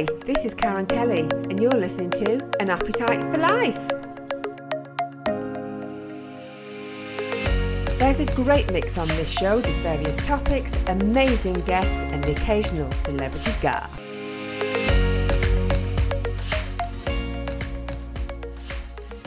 Hi, 0.00 0.06
this 0.24 0.46
is 0.46 0.54
Karen 0.54 0.86
Kelly, 0.86 1.28
and 1.50 1.60
you're 1.60 1.72
listening 1.72 2.08
to 2.12 2.40
An 2.58 2.70
Appetite 2.70 3.20
for 3.30 3.36
Life. 3.36 3.76
There's 7.98 8.20
a 8.20 8.26
great 8.34 8.72
mix 8.72 8.96
on 8.96 9.08
this 9.08 9.30
show 9.30 9.56
with 9.56 9.68
various 9.82 10.16
topics, 10.26 10.74
amazing 10.86 11.60
guests, 11.66 11.92
and 12.14 12.24
the 12.24 12.32
occasional 12.32 12.90
celebrity 12.92 13.52
guest. 13.60 13.94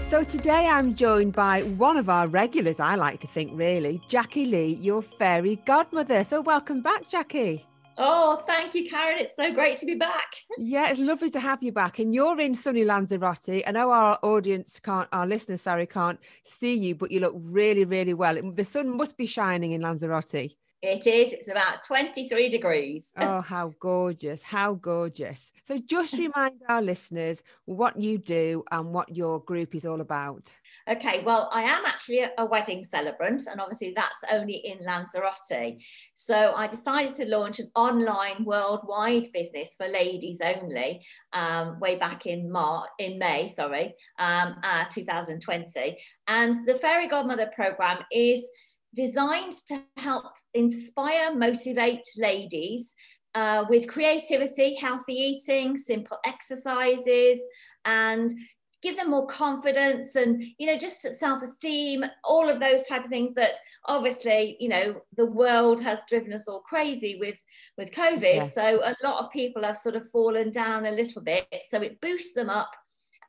So 0.10 0.24
today 0.24 0.66
I'm 0.68 0.96
joined 0.96 1.34
by 1.34 1.62
one 1.62 1.98
of 1.98 2.10
our 2.10 2.28
regulars, 2.28 2.80
I 2.80 2.96
like 2.96 3.20
to 3.20 3.28
think, 3.28 3.52
really, 3.54 4.02
Jackie 4.08 4.48
Lee, 4.48 4.74
your 4.82 5.04
fairy 5.04 5.58
godmother. 5.68 6.24
So 6.24 6.42
welcome 6.42 6.82
back, 6.82 7.08
Jackie. 7.10 7.68
Oh, 7.98 8.42
thank 8.48 8.74
you, 8.74 8.90
Karen. 8.90 9.20
It's 9.20 9.36
so 9.36 9.54
great 9.54 9.78
to 9.78 9.86
be 9.86 9.96
back. 9.96 10.36
Yeah, 10.58 10.90
it's 10.90 11.00
lovely 11.00 11.30
to 11.32 11.40
have 11.40 11.64
you 11.64 11.72
back. 11.72 12.00
And 12.00 12.14
you're 12.14 12.40
in 12.40 12.56
sunny 12.56 12.84
Lanzarote. 12.84 13.64
I 13.68 13.72
know 13.72 13.92
our 13.92 14.20
audience 14.24 14.80
can't, 14.80 15.08
our 15.12 15.28
listeners, 15.28 15.62
sorry, 15.62 15.86
can't 15.86 16.20
see 16.44 16.74
you, 16.74 16.96
but 16.96 17.12
you 17.12 17.20
look 17.20 17.34
really, 17.36 17.86
really 17.86 18.14
well. 18.14 18.38
The 18.54 18.66
sun 18.66 18.96
must 18.98 19.18
be 19.18 19.26
shining 19.26 19.72
in 19.72 19.82
Lanzarote. 19.82 20.52
It 20.84 21.08
is. 21.08 21.32
It's 21.32 21.48
about 21.48 21.84
23 21.84 22.50
degrees. 22.50 23.14
oh, 23.18 23.40
how 23.40 23.74
gorgeous. 23.80 24.44
How 24.44 24.74
gorgeous. 24.74 25.50
So 25.66 25.78
just 25.78 26.14
remind 26.18 26.62
our 26.68 26.82
listeners 26.82 27.42
what 27.66 28.00
you 28.00 28.18
do 28.18 28.66
and 28.70 28.94
what 28.94 29.16
your 29.16 29.40
group 29.40 29.76
is 29.76 29.86
all 29.86 30.02
about. 30.02 30.54
Okay, 30.90 31.24
well, 31.24 31.50
I 31.54 31.64
am 31.64 31.86
actually 31.86 32.26
a 32.38 32.46
wedding 32.46 32.84
celebrant, 32.84 33.44
and 33.50 33.62
obviously 33.62 33.94
that's 33.96 34.20
only 34.30 34.56
in 34.56 34.80
Lanzarote. 34.86 35.78
So 36.14 36.54
I 36.54 36.68
decided 36.68 37.16
to 37.16 37.30
launch 37.30 37.60
an 37.60 37.72
online 37.74 38.44
worldwide 38.44 39.28
business 39.34 39.76
for 39.78 39.88
ladies 39.88 40.42
only 40.44 41.06
um, 41.32 41.80
way 41.80 41.96
back 41.96 42.26
in 42.26 42.52
March, 42.52 42.90
in 43.00 43.18
May, 43.18 43.48
sorry, 43.48 43.96
um, 44.20 44.56
uh, 44.62 44.84
2020. 44.92 45.98
And 46.28 46.54
the 46.66 46.76
Fairy 46.76 47.08
Godmother 47.08 47.50
program 47.56 48.00
is 48.12 48.46
designed 48.94 49.54
to 49.70 49.82
help 49.98 50.34
inspire, 50.54 51.34
motivate 51.34 52.06
ladies 52.18 52.94
uh, 53.36 53.64
with 53.70 53.88
creativity, 53.88 54.76
healthy 54.76 55.14
eating, 55.14 55.78
simple 55.78 56.18
exercises, 56.26 57.40
and 57.86 58.32
give 58.84 58.98
them 58.98 59.10
more 59.10 59.26
confidence 59.26 60.16
and 60.16 60.44
you 60.58 60.68
know 60.68 60.78
just 60.78 61.02
self-esteem 61.02 62.04
all 62.24 62.50
of 62.50 62.60
those 62.60 62.84
type 62.84 63.04
of 63.04 63.10
things 63.10 63.34
that 63.34 63.56
obviously 63.86 64.58
you 64.60 64.68
know 64.68 65.02
the 65.16 65.26
world 65.26 65.80
has 65.80 66.04
driven 66.08 66.34
us 66.34 66.48
all 66.48 66.60
crazy 66.60 67.18
with 67.20 67.42
with 67.78 67.92
covid 67.92 68.36
yeah. 68.36 68.44
so 68.44 68.82
a 68.84 68.96
lot 69.04 69.24
of 69.24 69.32
people 69.32 69.64
have 69.64 69.78
sort 69.78 69.96
of 69.96 70.08
fallen 70.10 70.52
down 70.52 70.86
a 70.86 70.92
little 70.92 71.22
bit 71.22 71.48
so 71.68 71.82
it 71.82 72.00
boosts 72.02 72.34
them 72.34 72.50
up 72.50 72.72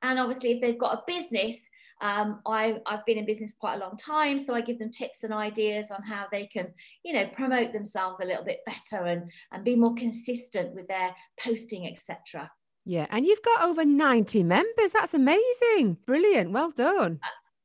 and 0.03 0.19
obviously 0.19 0.51
if 0.51 0.61
they've 0.61 0.79
got 0.79 0.99
a 0.99 1.03
business 1.07 1.71
um, 2.01 2.41
I, 2.45 2.81
I've 2.87 3.07
been 3.07 3.19
in 3.19 3.25
business 3.25 3.55
quite 3.59 3.77
a 3.77 3.79
long 3.79 3.97
time, 3.97 4.39
so 4.39 4.53
I 4.53 4.61
give 4.61 4.79
them 4.79 4.91
tips 4.91 5.23
and 5.23 5.33
ideas 5.33 5.93
on 5.93 6.03
how 6.03 6.27
they 6.31 6.47
can, 6.47 6.75
you 7.05 7.15
know, 7.15 7.27
promote 7.29 7.73
themselves 7.73 8.19
a 8.21 8.27
little 8.27 8.45
bit 8.45 8.59
better 8.67 9.05
and, 9.07 9.31
and 9.53 9.65
be 9.65 9.77
more 9.77 9.95
consistent 9.95 10.75
with 10.75 10.89
their 10.89 11.15
posting, 11.41 11.87
etc. 11.87 12.51
Yeah, 12.85 13.07
and 13.11 13.25
you've 13.25 13.43
got 13.43 13.63
over 13.63 13.85
90 13.85 14.43
members. 14.43 14.93
That's 14.93 15.15
amazing. 15.15 15.99
Brilliant. 16.07 16.51
Well 16.51 16.71
done. 16.71 17.21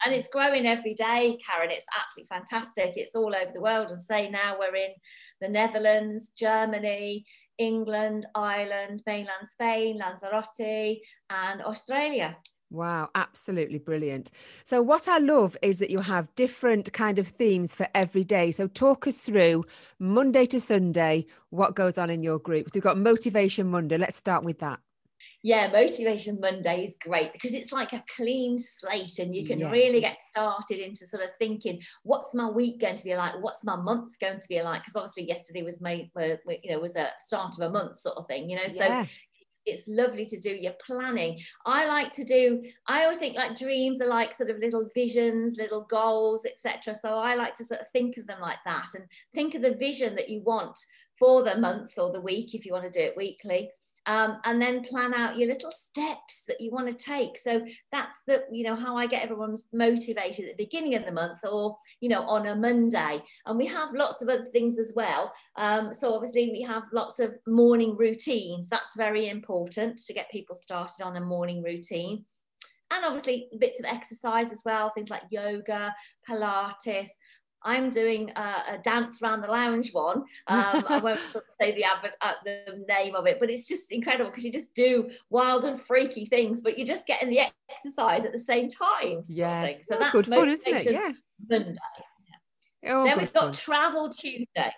And 0.06 0.16
it's 0.16 0.30
growing 0.30 0.66
every 0.66 0.94
day, 0.94 1.38
Karen. 1.46 1.72
It's 1.72 1.86
absolutely 2.00 2.30
fantastic. 2.30 2.94
It's 2.96 3.16
all 3.16 3.36
over 3.36 3.52
the 3.54 3.62
world. 3.62 3.90
And 3.90 4.00
say 4.00 4.30
now 4.30 4.56
we're 4.58 4.76
in 4.76 4.92
the 5.42 5.50
Netherlands, 5.50 6.30
Germany, 6.38 7.26
England, 7.58 8.26
Ireland, 8.34 9.04
mainland 9.06 9.46
Spain, 9.46 9.98
Lanzarote, 9.98 11.00
and 11.30 11.62
Australia. 11.62 12.38
Wow, 12.72 13.10
absolutely 13.16 13.80
brilliant. 13.80 14.32
So 14.64 14.82
what 14.82 15.08
I 15.08 15.18
love 15.18 15.58
is 15.62 15.80
that 15.80 15.90
you 15.90 16.00
have 16.00 16.34
different 16.36 16.94
kind 16.94 17.20
of 17.20 17.28
themes 17.28 17.74
for 17.74 17.88
every 17.96 18.24
day. 18.24 18.52
So 18.52 18.68
talk 18.68 19.08
us 19.08 19.18
through 19.18 19.66
Monday 19.98 20.46
to 20.46 20.62
Sunday 20.62 21.26
what 21.50 21.76
goes 21.76 21.98
on 21.98 22.10
in 22.10 22.24
your 22.24 22.38
group. 22.38 22.68
So 22.68 22.72
we've 22.76 22.84
got 22.84 22.98
Motivation 22.98 23.70
Monday. 23.70 23.98
Let's 23.98 24.18
start 24.18 24.44
with 24.44 24.60
that. 24.60 24.80
Yeah, 25.44 25.72
Motivation 25.72 26.40
Monday 26.40 26.84
is 26.84 26.98
great 27.02 27.34
because 27.34 27.54
it's 27.54 27.72
like 27.72 27.94
a 27.94 28.04
clean 28.16 28.58
slate 28.58 29.20
and 29.20 29.36
you 29.36 29.46
can 29.46 29.60
yeah. 29.60 29.72
really 29.72 30.02
get 30.02 30.18
started 30.22 30.80
into 30.80 31.08
sort 31.08 31.24
of 31.24 31.30
thinking, 31.38 31.82
what's 32.04 32.34
my 32.34 32.50
week 32.50 32.82
going 32.82 32.96
to 32.96 33.04
be 33.04 33.16
like? 33.16 33.34
What's 33.42 33.64
my 33.64 33.76
month 33.76 34.20
going 34.20 34.40
to 34.40 34.48
be 34.48 34.62
like? 34.62 34.82
Because 34.82 34.96
obviously 34.96 35.28
yesterday 35.28 35.64
was 35.64 35.82
made, 35.82 36.10
uh, 36.20 36.36
you 36.64 36.72
know, 36.72 36.80
was 36.80 36.96
a 36.96 37.10
start 37.24 37.54
of 37.60 37.68
a 37.68 37.72
month 37.72 37.98
sort 37.98 38.18
of 38.18 38.28
thing, 38.28 38.50
you 38.50 38.58
know. 38.58 38.70
So 38.70 38.84
yeah 38.84 39.06
it's 39.66 39.88
lovely 39.88 40.26
to 40.26 40.40
do 40.40 40.50
your 40.50 40.74
planning 40.86 41.40
i 41.66 41.86
like 41.88 42.12
to 42.12 42.24
do 42.24 42.62
i 42.88 43.04
always 43.04 43.18
think 43.18 43.36
like 43.36 43.58
dreams 43.58 44.02
are 44.02 44.08
like 44.08 44.34
sort 44.34 44.50
of 44.50 44.58
little 44.60 44.88
visions 44.94 45.58
little 45.58 45.86
goals 45.90 46.46
etc 46.46 46.94
so 46.94 47.16
i 47.16 47.36
like 47.36 47.54
to 47.54 47.66
sort 47.66 47.82
of 47.82 47.88
think 47.90 48.18
of 48.18 48.26
them 48.28 48.40
like 48.42 48.58
that 48.66 48.88
and 48.96 49.06
think 49.34 49.56
of 49.56 49.62
the 49.62 49.76
vision 49.76 50.16
that 50.16 50.30
you 50.30 50.42
want 50.44 50.78
for 51.18 51.44
the 51.44 51.58
month 51.58 51.98
or 51.98 52.12
the 52.12 52.22
week 52.22 52.56
if 52.56 52.66
you 52.66 52.72
want 52.72 52.86
to 52.86 53.00
do 53.00 53.06
it 53.06 53.18
weekly 53.18 53.70
um, 54.06 54.40
and 54.46 54.62
then 54.62 54.84
plan 54.84 55.14
out 55.14 55.38
your 55.38 55.48
little 55.48 55.72
steps 55.72 56.46
that 56.48 56.60
you 56.60 56.72
want 56.72 56.90
to 56.90 56.96
take. 56.96 57.38
So 57.38 57.66
that's 57.92 58.24
the, 58.28 58.44
you 58.52 58.64
know, 58.64 58.76
how 58.76 58.98
I 58.98 59.08
get 59.08 59.24
everyone 59.24 59.56
motivated 59.74 60.46
at 60.46 60.58
the 60.58 60.64
beginning 60.64 60.96
of 60.96 61.06
the 61.06 61.12
month 61.12 61.40
or, 61.50 61.78
you 62.02 62.10
know, 62.10 62.24
on 62.24 62.48
a 62.48 62.56
Monday. 62.56 63.22
And 63.46 63.58
we 63.58 63.68
have 63.68 63.94
lots 63.94 64.22
of 64.22 64.30
other 64.30 64.46
things 64.46 64.80
as 64.80 64.94
well. 64.96 65.32
Um, 65.58 65.94
so 65.94 66.14
obviously 66.14 66.50
we 66.52 66.62
have 66.62 66.84
lots 66.94 67.20
of 67.20 67.36
morning 67.48 67.96
routines. 67.98 68.70
That's 68.70 68.96
very 68.96 69.30
important 69.30 69.98
to 70.06 70.14
get 70.14 70.32
people 70.32 70.56
started 70.56 71.04
on 71.04 71.18
a 71.18 71.22
morning 71.22 71.64
routine 71.64 72.26
and 72.92 73.06
obviously 73.06 73.50
bits 73.60 73.80
of 73.80 73.86
exercise 73.86 74.52
as 74.52 74.64
well, 74.66 74.92
things 74.92 75.10
like 75.10 75.22
yoga, 75.30 75.94
Pilates, 76.28 77.10
I'm 77.64 77.90
doing 77.90 78.32
a, 78.36 78.42
a, 78.74 78.78
dance 78.84 79.22
around 79.22 79.42
the 79.42 79.48
lounge 79.48 79.92
one. 79.92 80.20
Um, 80.48 80.86
I 80.88 81.00
won't 81.04 81.20
sort 81.32 81.46
of 81.46 81.54
say 81.60 81.74
the 81.74 81.84
advert, 81.84 82.16
uh, 82.22 82.34
the 82.46 82.86
name 82.88 83.16
of 83.16 83.28
it, 83.28 83.40
but 83.40 83.50
it's 83.50 83.68
just 83.68 83.92
incredible 83.92 84.30
because 84.30 84.46
you 84.46 84.52
just 84.52 84.74
do 84.76 85.10
wild 85.30 85.66
and 85.66 85.80
freaky 85.80 86.26
things, 86.26 86.62
but 86.62 86.78
you're 86.78 86.88
just 86.88 87.08
getting 87.08 87.30
the 87.30 87.42
exercise 87.70 88.26
at 88.26 88.32
the 88.32 88.40
same 88.40 88.70
time. 88.70 89.24
Yeah, 89.28 89.68
so 89.82 89.96
oh, 89.96 90.00
that's 90.00 90.12
good 90.12 90.26
fun, 90.28 90.48
isn't 90.48 90.62
it? 90.66 90.92
Yeah. 90.92 91.12
Monday. 91.50 91.76
Oh, 92.88 93.04
then 93.04 93.18
we've 93.18 93.34
got 93.34 93.44
fun. 93.44 93.52
Travel 93.54 94.14
Tuesday. 94.14 94.72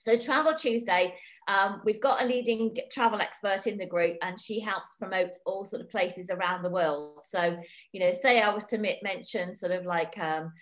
So 0.00 0.16
Travel 0.16 0.54
Tuesday, 0.54 1.14
um, 1.46 1.80
we've 1.84 2.00
got 2.00 2.22
a 2.22 2.26
leading 2.26 2.76
travel 2.90 3.20
expert 3.20 3.68
in 3.68 3.78
the 3.78 3.86
group, 3.86 4.16
and 4.22 4.40
she 4.40 4.58
helps 4.58 4.96
promote 4.96 5.30
all 5.46 5.64
sort 5.64 5.82
of 5.82 5.88
places 5.88 6.30
around 6.30 6.62
the 6.62 6.70
world. 6.70 7.20
So 7.22 7.56
you 7.92 8.00
know, 8.00 8.10
say 8.10 8.40
I 8.40 8.52
was 8.52 8.64
to 8.66 8.78
mention 9.02 9.54
sort 9.54 9.72
of 9.72 9.86
like. 9.86 10.18
Um, 10.18 10.52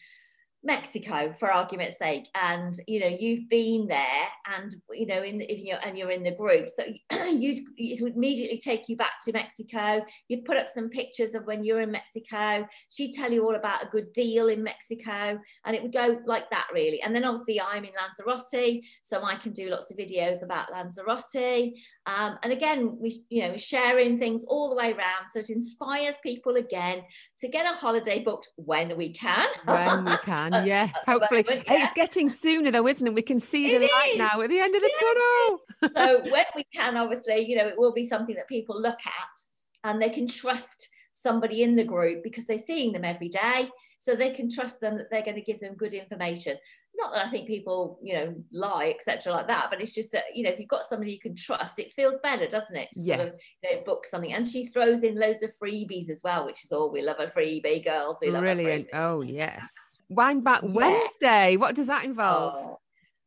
Mexico, 0.63 1.33
for 1.39 1.51
argument's 1.51 1.99
sake, 1.99 2.29
and 2.35 2.75
you 2.87 3.01
know 3.01 3.07
you've 3.07 3.49
been 3.49 3.87
there, 3.87 4.29
and 4.59 4.75
you 4.91 5.07
know 5.07 5.23
in 5.23 5.41
if 5.41 5.59
you 5.59 5.75
and 5.83 5.97
you're 5.97 6.11
in 6.11 6.23
the 6.23 6.35
group, 6.35 6.69
so 6.69 6.85
you'd 7.29 7.59
it 7.79 8.03
would 8.03 8.15
immediately 8.15 8.59
take 8.59 8.89
you 8.89 8.97
back 8.97 9.15
to 9.25 9.33
Mexico. 9.33 10.05
You'd 10.29 10.45
put 10.45 10.59
up 10.59 10.69
some 10.69 10.91
pictures 10.91 11.35
of 11.35 11.47
when 11.47 11.65
you're 11.65 11.81
in 11.81 11.91
Mexico. 11.91 12.69
She'd 12.91 13.13
tell 13.13 13.33
you 13.33 13.45
all 13.45 13.57
about 13.57 13.85
a 13.85 13.89
good 13.89 14.13
deal 14.13 14.49
in 14.49 14.63
Mexico, 14.63 15.41
and 15.65 15.75
it 15.75 15.83
would 15.83 15.95
go 15.95 16.19
like 16.27 16.51
that 16.51 16.69
really. 16.75 17.01
And 17.01 17.15
then 17.15 17.25
obviously 17.25 17.59
I'm 17.59 17.85
in 17.85 17.93
Lanzarote, 17.93 18.83
so 19.03 19.23
I 19.23 19.37
can 19.37 19.53
do 19.53 19.71
lots 19.71 19.91
of 19.91 19.97
videos 19.97 20.43
about 20.43 20.71
Lanzarote. 20.71 21.73
Um, 22.07 22.39
and 22.43 22.53
again, 22.53 22.97
we 22.99 23.21
you 23.29 23.47
know 23.47 23.57
sharing 23.57 24.17
things 24.17 24.45
all 24.47 24.71
the 24.71 24.77
way 24.77 24.93
around, 24.93 25.29
so 25.31 25.41
it 25.41 25.51
inspires 25.51 26.17
people 26.23 26.57
again 26.57 27.03
to 27.39 27.49
get 27.49 27.67
a 27.67 27.77
holiday 27.77 28.23
booked 28.23 28.49
when 28.57 28.97
we 28.97 29.13
can. 29.13 29.47
When 29.65 30.07
we 30.07 30.17
can 30.25 30.67
yes. 30.67 30.93
Hopefully. 31.07 31.45
yeah. 31.49 31.63
It's 31.69 31.93
getting 31.93 32.29
sooner 32.29 32.71
though, 32.71 32.87
isn't 32.89 33.07
it? 33.07 33.15
We 33.15 33.23
can 33.23 33.39
see 33.39 33.69
the 33.77 33.85
it 33.85 33.91
light 33.93 34.13
is. 34.13 34.19
now 34.19 34.41
at 34.41 34.49
the 34.49 34.59
end 34.59 34.75
of 34.75 34.83
the 34.83 34.93
tunnel. 35.01 35.93
so 35.97 36.31
when 36.31 36.45
we 36.57 36.65
can, 36.75 36.97
obviously, 36.97 37.47
you 37.47 37.57
know, 37.57 37.67
it 37.67 37.79
will 37.79 37.93
be 37.93 38.05
something 38.05 38.35
that 38.37 38.49
people 38.49 38.81
look 38.81 38.99
at 39.07 39.85
and 39.85 40.01
they 40.01 40.11
can 40.11 40.27
trust 40.27 40.89
somebody 41.13 41.63
in 41.63 41.77
the 41.77 41.85
group 41.85 42.23
because 42.23 42.47
they're 42.47 42.59
seeing 42.59 42.93
them 42.93 43.05
every 43.05 43.29
day. 43.29 43.69
So 43.99 44.15
they 44.15 44.31
can 44.31 44.49
trust 44.51 44.81
them 44.81 44.97
that 44.97 45.11
they're 45.11 45.25
going 45.25 45.37
to 45.37 45.43
give 45.43 45.61
them 45.61 45.75
good 45.75 45.93
information. 45.93 46.57
Not 46.95 47.13
that 47.13 47.27
I 47.27 47.31
think 47.31 47.47
people, 47.47 47.99
you 48.03 48.15
know, 48.15 48.35
lie, 48.53 48.91
etc., 48.91 49.33
like 49.33 49.47
that, 49.47 49.69
but 49.71 49.81
it's 49.81 49.95
just 49.95 50.13
that, 50.13 50.25
you 50.35 50.43
know, 50.43 50.51
if 50.51 50.59
you've 50.59 50.69
got 50.69 50.85
somebody 50.85 51.13
you 51.13 51.21
can 51.21 51.35
trust, 51.35 51.79
it 51.79 51.93
feels 51.93 52.19
better, 52.23 52.47
doesn't 52.47 52.77
it? 52.77 52.89
To 52.93 53.01
yeah. 53.01 53.17
sort 53.17 53.29
of 53.29 53.35
you 53.63 53.77
know, 53.77 53.83
book 53.85 54.07
something. 54.07 54.33
And 54.33 54.47
she 54.47 54.67
throws 54.67 55.03
in 55.03 55.19
loads 55.19 55.43
of 55.43 55.51
freebies 55.63 56.11
as 56.11 56.21
well, 56.23 56.45
which 56.45 56.65
is 56.65 56.73
all 56.73 56.91
we 56.91 57.03
love 57.03 57.17
a 57.19 57.27
freebie, 57.27 57.85
girls. 57.85 58.19
We 58.21 58.31
love 58.31 58.43
Brilliant. 58.43 58.89
Oh, 58.93 59.23
yes. 59.23 59.65
Wine 60.09 60.41
Back 60.41 60.63
yeah. 60.63 60.71
Wednesday. 60.73 61.57
What 61.57 61.75
does 61.75 61.87
that 61.87 62.05
involve? 62.05 62.55
Oh. 62.57 62.79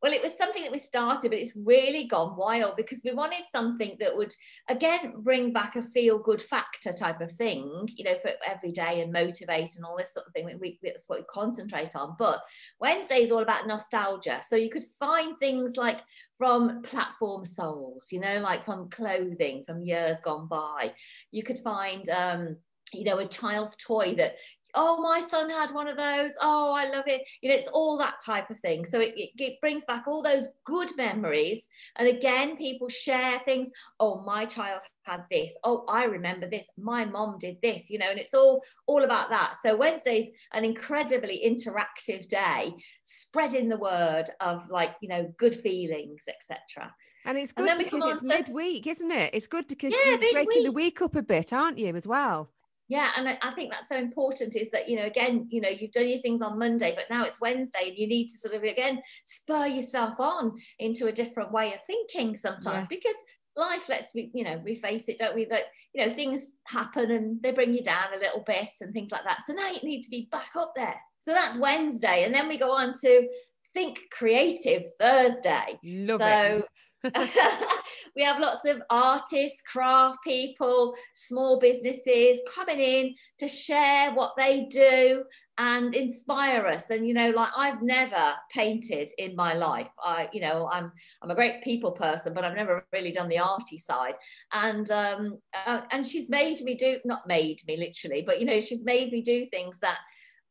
Well, 0.04 0.12
it 0.12 0.22
was 0.22 0.38
something 0.38 0.62
that 0.64 0.72
we 0.74 0.80
started, 0.80 1.30
but 1.30 1.40
it's 1.40 1.56
really 1.56 2.04
gone 2.08 2.36
wild 2.36 2.76
because 2.76 3.02
we 3.06 3.14
wanted 3.14 3.46
something 3.50 3.96
that 4.02 4.14
would, 4.14 4.34
again, 4.68 5.14
bring 5.20 5.54
back 5.54 5.78
a 5.78 5.82
feel 5.82 6.20
good 6.20 6.42
factor 6.42 6.92
type 6.92 7.22
of 7.22 7.32
thing, 7.32 7.88
you 7.96 8.04
know, 8.04 8.18
for 8.22 8.32
every 8.46 8.74
day 8.74 9.00
and 9.02 9.14
motivate 9.14 9.78
and 9.78 9.86
all 9.86 9.96
this 9.98 10.14
sort 10.14 10.28
of 10.28 10.34
thing. 10.34 10.60
We, 10.60 10.78
that's 10.84 11.06
what 11.08 11.20
we 11.20 11.26
concentrate 11.30 11.96
on. 11.96 12.18
But 12.20 12.42
Wednesday 12.82 13.22
is 13.22 13.32
all 13.32 13.44
about 13.44 13.66
nostalgia. 13.66 14.42
So 14.44 14.58
you 14.58 14.70
could 14.70 14.84
find 15.00 15.38
things 15.38 15.78
like 15.78 16.02
from 16.38 16.82
platform 16.82 17.46
soles, 17.46 18.08
you 18.12 18.20
know, 18.20 18.40
like 18.40 18.66
from 18.66 18.90
clothing 18.90 19.64
from 19.66 19.84
years 19.84 20.20
gone 20.20 20.50
by. 20.50 20.92
You 21.32 21.44
could 21.44 21.60
find, 21.60 22.10
um, 22.10 22.58
you 22.92 23.06
know, 23.06 23.20
a 23.20 23.26
child's 23.26 23.78
toy 23.78 24.16
that 24.16 24.36
oh 24.76 25.02
my 25.02 25.20
son 25.20 25.50
had 25.50 25.72
one 25.72 25.88
of 25.88 25.98
those. 25.98 26.34
Oh 26.42 26.74
i 26.74 26.90
love 26.90 27.06
it. 27.08 27.22
You 27.42 27.50
know 27.50 27.56
it's 27.56 27.68
all 27.68 27.98
that 27.98 28.16
type 28.26 28.50
of 28.50 28.60
thing. 28.60 28.86
So 28.86 29.00
it, 29.00 29.14
it, 29.16 29.30
it, 29.38 29.62
brings 29.62 29.86
back 29.86 30.04
all 30.08 30.22
those 30.22 30.48
good 30.66 30.90
memories. 30.98 31.70
And 31.96 32.08
again 32.08 32.58
people 32.58 32.90
share 32.90 33.40
things. 33.40 33.72
Oh 34.00 34.22
my 34.22 34.46
child 34.46 34.82
had 35.04 35.24
this. 35.30 35.58
Oh 35.64 35.86
i 35.88 36.06
remember 36.06 36.48
this. 36.50 36.70
My 36.78 37.06
mom 37.06 37.38
did 37.40 37.58
this 37.62 37.90
you 37.90 38.00
know 38.00 38.10
and 38.10 38.20
it's 38.20 38.34
all 38.34 38.64
all 38.88 39.04
about 39.04 39.30
that. 39.30 39.56
So 39.64 39.76
wednesday's 39.76 40.30
an 40.54 40.66
incredibly 40.66 41.42
interactive 41.46 42.28
day 42.28 42.74
spreading 43.04 43.70
the 43.70 43.78
word 43.78 44.26
of 44.40 44.70
like 44.70 44.96
you 45.02 45.10
know 45.10 45.34
good 45.38 45.56
feelings 45.56 46.26
etc 46.28 46.94
and 47.26 47.38
it's 47.38 47.52
good 47.52 47.70
and 47.70 47.80
because 47.80 48.04
it's 48.18 48.24
midweek, 48.24 48.86
isn't 48.86 49.12
it? 49.12 49.34
It's 49.34 49.48
good 49.48 49.68
because 49.68 49.94
yeah, 49.94 50.18
you're 50.18 50.34
breaking 50.34 50.64
the 50.64 50.72
week 50.72 51.02
up 51.02 51.16
a 51.16 51.22
bit, 51.22 51.54
aren't 51.54 51.78
you, 51.78 51.96
as 51.96 52.06
well? 52.06 52.50
Yeah 52.94 53.10
and 53.18 53.28
I, 53.42 53.50
think 53.52 53.72
that's 53.72 53.90
so 53.90 53.98
important 53.98 54.56
is 54.56 54.70
that 54.70 54.88
you 54.88 54.96
know 54.96 55.06
again 55.06 55.48
you 55.50 55.62
know 55.62 55.68
you've 55.68 55.92
done 55.92 56.08
your 56.08 56.20
things 56.20 56.44
on 56.44 56.60
monday 56.60 56.94
but 56.96 57.06
now 57.10 57.24
it's 57.26 57.42
wednesday 57.42 57.90
and 57.90 57.98
you 57.98 58.08
need 58.08 58.28
to 58.28 58.38
sort 58.38 58.54
of 58.54 58.62
again 58.62 59.02
spur 59.26 59.66
yourself 59.66 60.20
on 60.20 60.52
into 60.78 61.08
a 61.08 61.12
different 61.12 61.52
way 61.52 61.74
of 61.74 61.80
thinking 61.88 62.36
sometimes 62.36 62.88
yeah. 62.92 62.98
because 62.98 63.16
life 63.58 63.90
let's 63.90 64.14
we 64.14 64.30
you 64.36 64.44
know 64.44 64.62
we 64.64 64.76
face 64.76 65.10
it 65.10 65.18
don't 65.18 65.34
we 65.34 65.46
that 65.46 65.64
you 65.94 66.06
know 66.06 66.14
things 66.14 66.58
happen 66.66 67.10
and 67.10 67.42
they 67.42 67.52
bring 67.52 67.74
you 67.74 67.82
down 67.82 68.14
a 68.16 68.20
little 68.20 68.44
bit 68.46 68.70
and 68.82 68.94
things 68.94 69.12
like 69.12 69.24
that 69.24 69.40
so 69.46 69.54
now 69.54 69.70
you 69.70 69.80
need 69.82 70.04
to 70.04 70.12
be 70.12 70.28
back 70.32 70.52
up 70.56 70.74
there 70.76 70.96
so 71.22 71.34
that's 71.34 71.58
wednesday 71.58 72.24
and 72.26 72.34
then 72.34 72.48
we 72.48 72.58
go 72.58 72.72
on 72.72 72.94
to 72.94 73.28
think 73.74 74.00
creative 74.12 74.84
thursday 75.00 75.80
Love 75.84 76.20
so 76.20 76.28
it. 76.28 76.66
we 78.16 78.24
have 78.24 78.40
lots 78.40 78.66
of 78.66 78.82
artists, 78.90 79.62
craft 79.62 80.20
people, 80.24 80.96
small 81.14 81.60
businesses 81.60 82.42
coming 82.54 82.80
in 82.80 83.16
to 83.40 83.48
share 83.48 84.14
what 84.14 84.34
they 84.38 84.66
do 84.66 85.24
and 85.58 85.94
inspire 85.94 86.66
us. 86.66 86.90
And 86.90 87.08
you 87.08 87.14
know 87.14 87.30
like 87.30 87.52
i've 87.56 87.82
never 87.82 88.34
painted 88.52 89.12
in 89.18 89.36
my 89.36 89.54
life. 89.54 89.88
I 90.04 90.30
you 90.34 90.42
know 90.42 90.68
i'm 90.72 90.92
i'm 91.22 91.30
a 91.32 91.36
great 91.36 91.64
people 91.64 91.92
person 91.92 92.34
but 92.34 92.44
i've 92.44 92.56
never 92.56 92.86
really 92.92 93.12
done 93.12 93.30
the 93.30 93.40
arty 93.40 93.78
side. 93.78 94.16
And 94.52 94.90
um 94.90 95.38
uh, 95.66 95.82
and 95.92 96.06
she's 96.06 96.30
made 96.30 96.62
me 96.62 96.76
do 96.76 97.00
not 97.06 97.28
made 97.28 97.60
me 97.68 97.78
literally 97.78 98.24
but 98.26 98.40
you 98.40 98.46
know 98.46 98.60
she's 98.60 98.84
made 98.84 99.12
me 99.12 99.22
do 99.22 99.46
things 99.46 99.80
that 99.80 100.00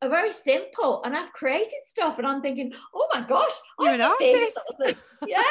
are 0.03 0.09
very 0.09 0.31
simple 0.31 1.01
and 1.03 1.15
I've 1.15 1.31
created 1.33 1.71
stuff 1.85 2.17
and 2.19 2.27
I'm 2.27 2.41
thinking, 2.41 2.73
oh 2.93 3.07
my 3.13 3.21
gosh, 3.21 3.51
You're 3.79 3.93
I 3.93 4.15
did 4.19 4.51
this. 4.79 4.95
yeah, 5.27 5.41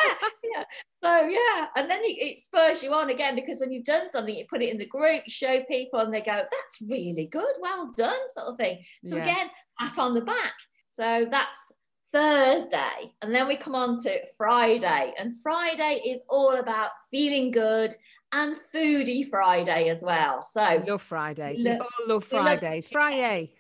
yeah. 0.45 0.65
So 1.03 1.27
yeah, 1.27 1.67
and 1.77 1.91
then 1.91 2.01
it 2.03 2.39
spurs 2.39 2.83
you 2.83 2.93
on 2.95 3.11
again 3.11 3.35
because 3.35 3.59
when 3.59 3.73
you've 3.73 3.85
done 3.85 4.09
something, 4.09 4.35
you 4.35 4.45
put 4.49 4.63
it 4.63 4.71
in 4.71 4.79
the 4.79 4.87
group, 4.87 5.23
show 5.27 5.63
people, 5.65 6.01
and 6.01 6.13
they 6.13 6.21
go, 6.21 6.33
"That's 6.33 6.91
really 6.91 7.27
good, 7.27 7.55
well 7.61 7.91
done," 7.97 8.29
sort 8.29 8.49
of 8.49 8.57
thing. 8.57 8.85
So 9.05 9.17
yeah. 9.17 9.23
again, 9.23 9.51
pat 9.79 9.99
on 9.99 10.15
the 10.15 10.21
back. 10.21 10.55
So 10.89 11.27
that's 11.31 11.73
Thursday, 12.13 13.15
and 13.23 13.35
then 13.35 13.49
we 13.49 13.57
come 13.57 13.75
on 13.75 13.99
to 14.05 14.21
Friday, 14.37 15.13
and 15.19 15.39
Friday 15.41 16.03
is 16.07 16.21
all 16.29 16.57
about 16.57 16.91
feeling 17.11 17.51
good 17.51 17.95
and 18.33 18.57
foodie 18.75 19.29
Friday 19.29 19.89
as 19.89 20.03
well. 20.03 20.47
So 20.51 20.83
love 20.87 21.03
Friday. 21.03 21.57
Lo- 21.59 21.79
oh, 21.81 21.87
we 21.99 22.05
all 22.05 22.15
love 22.15 22.25
Fridays. 22.25 22.89
Friday. 22.91 23.53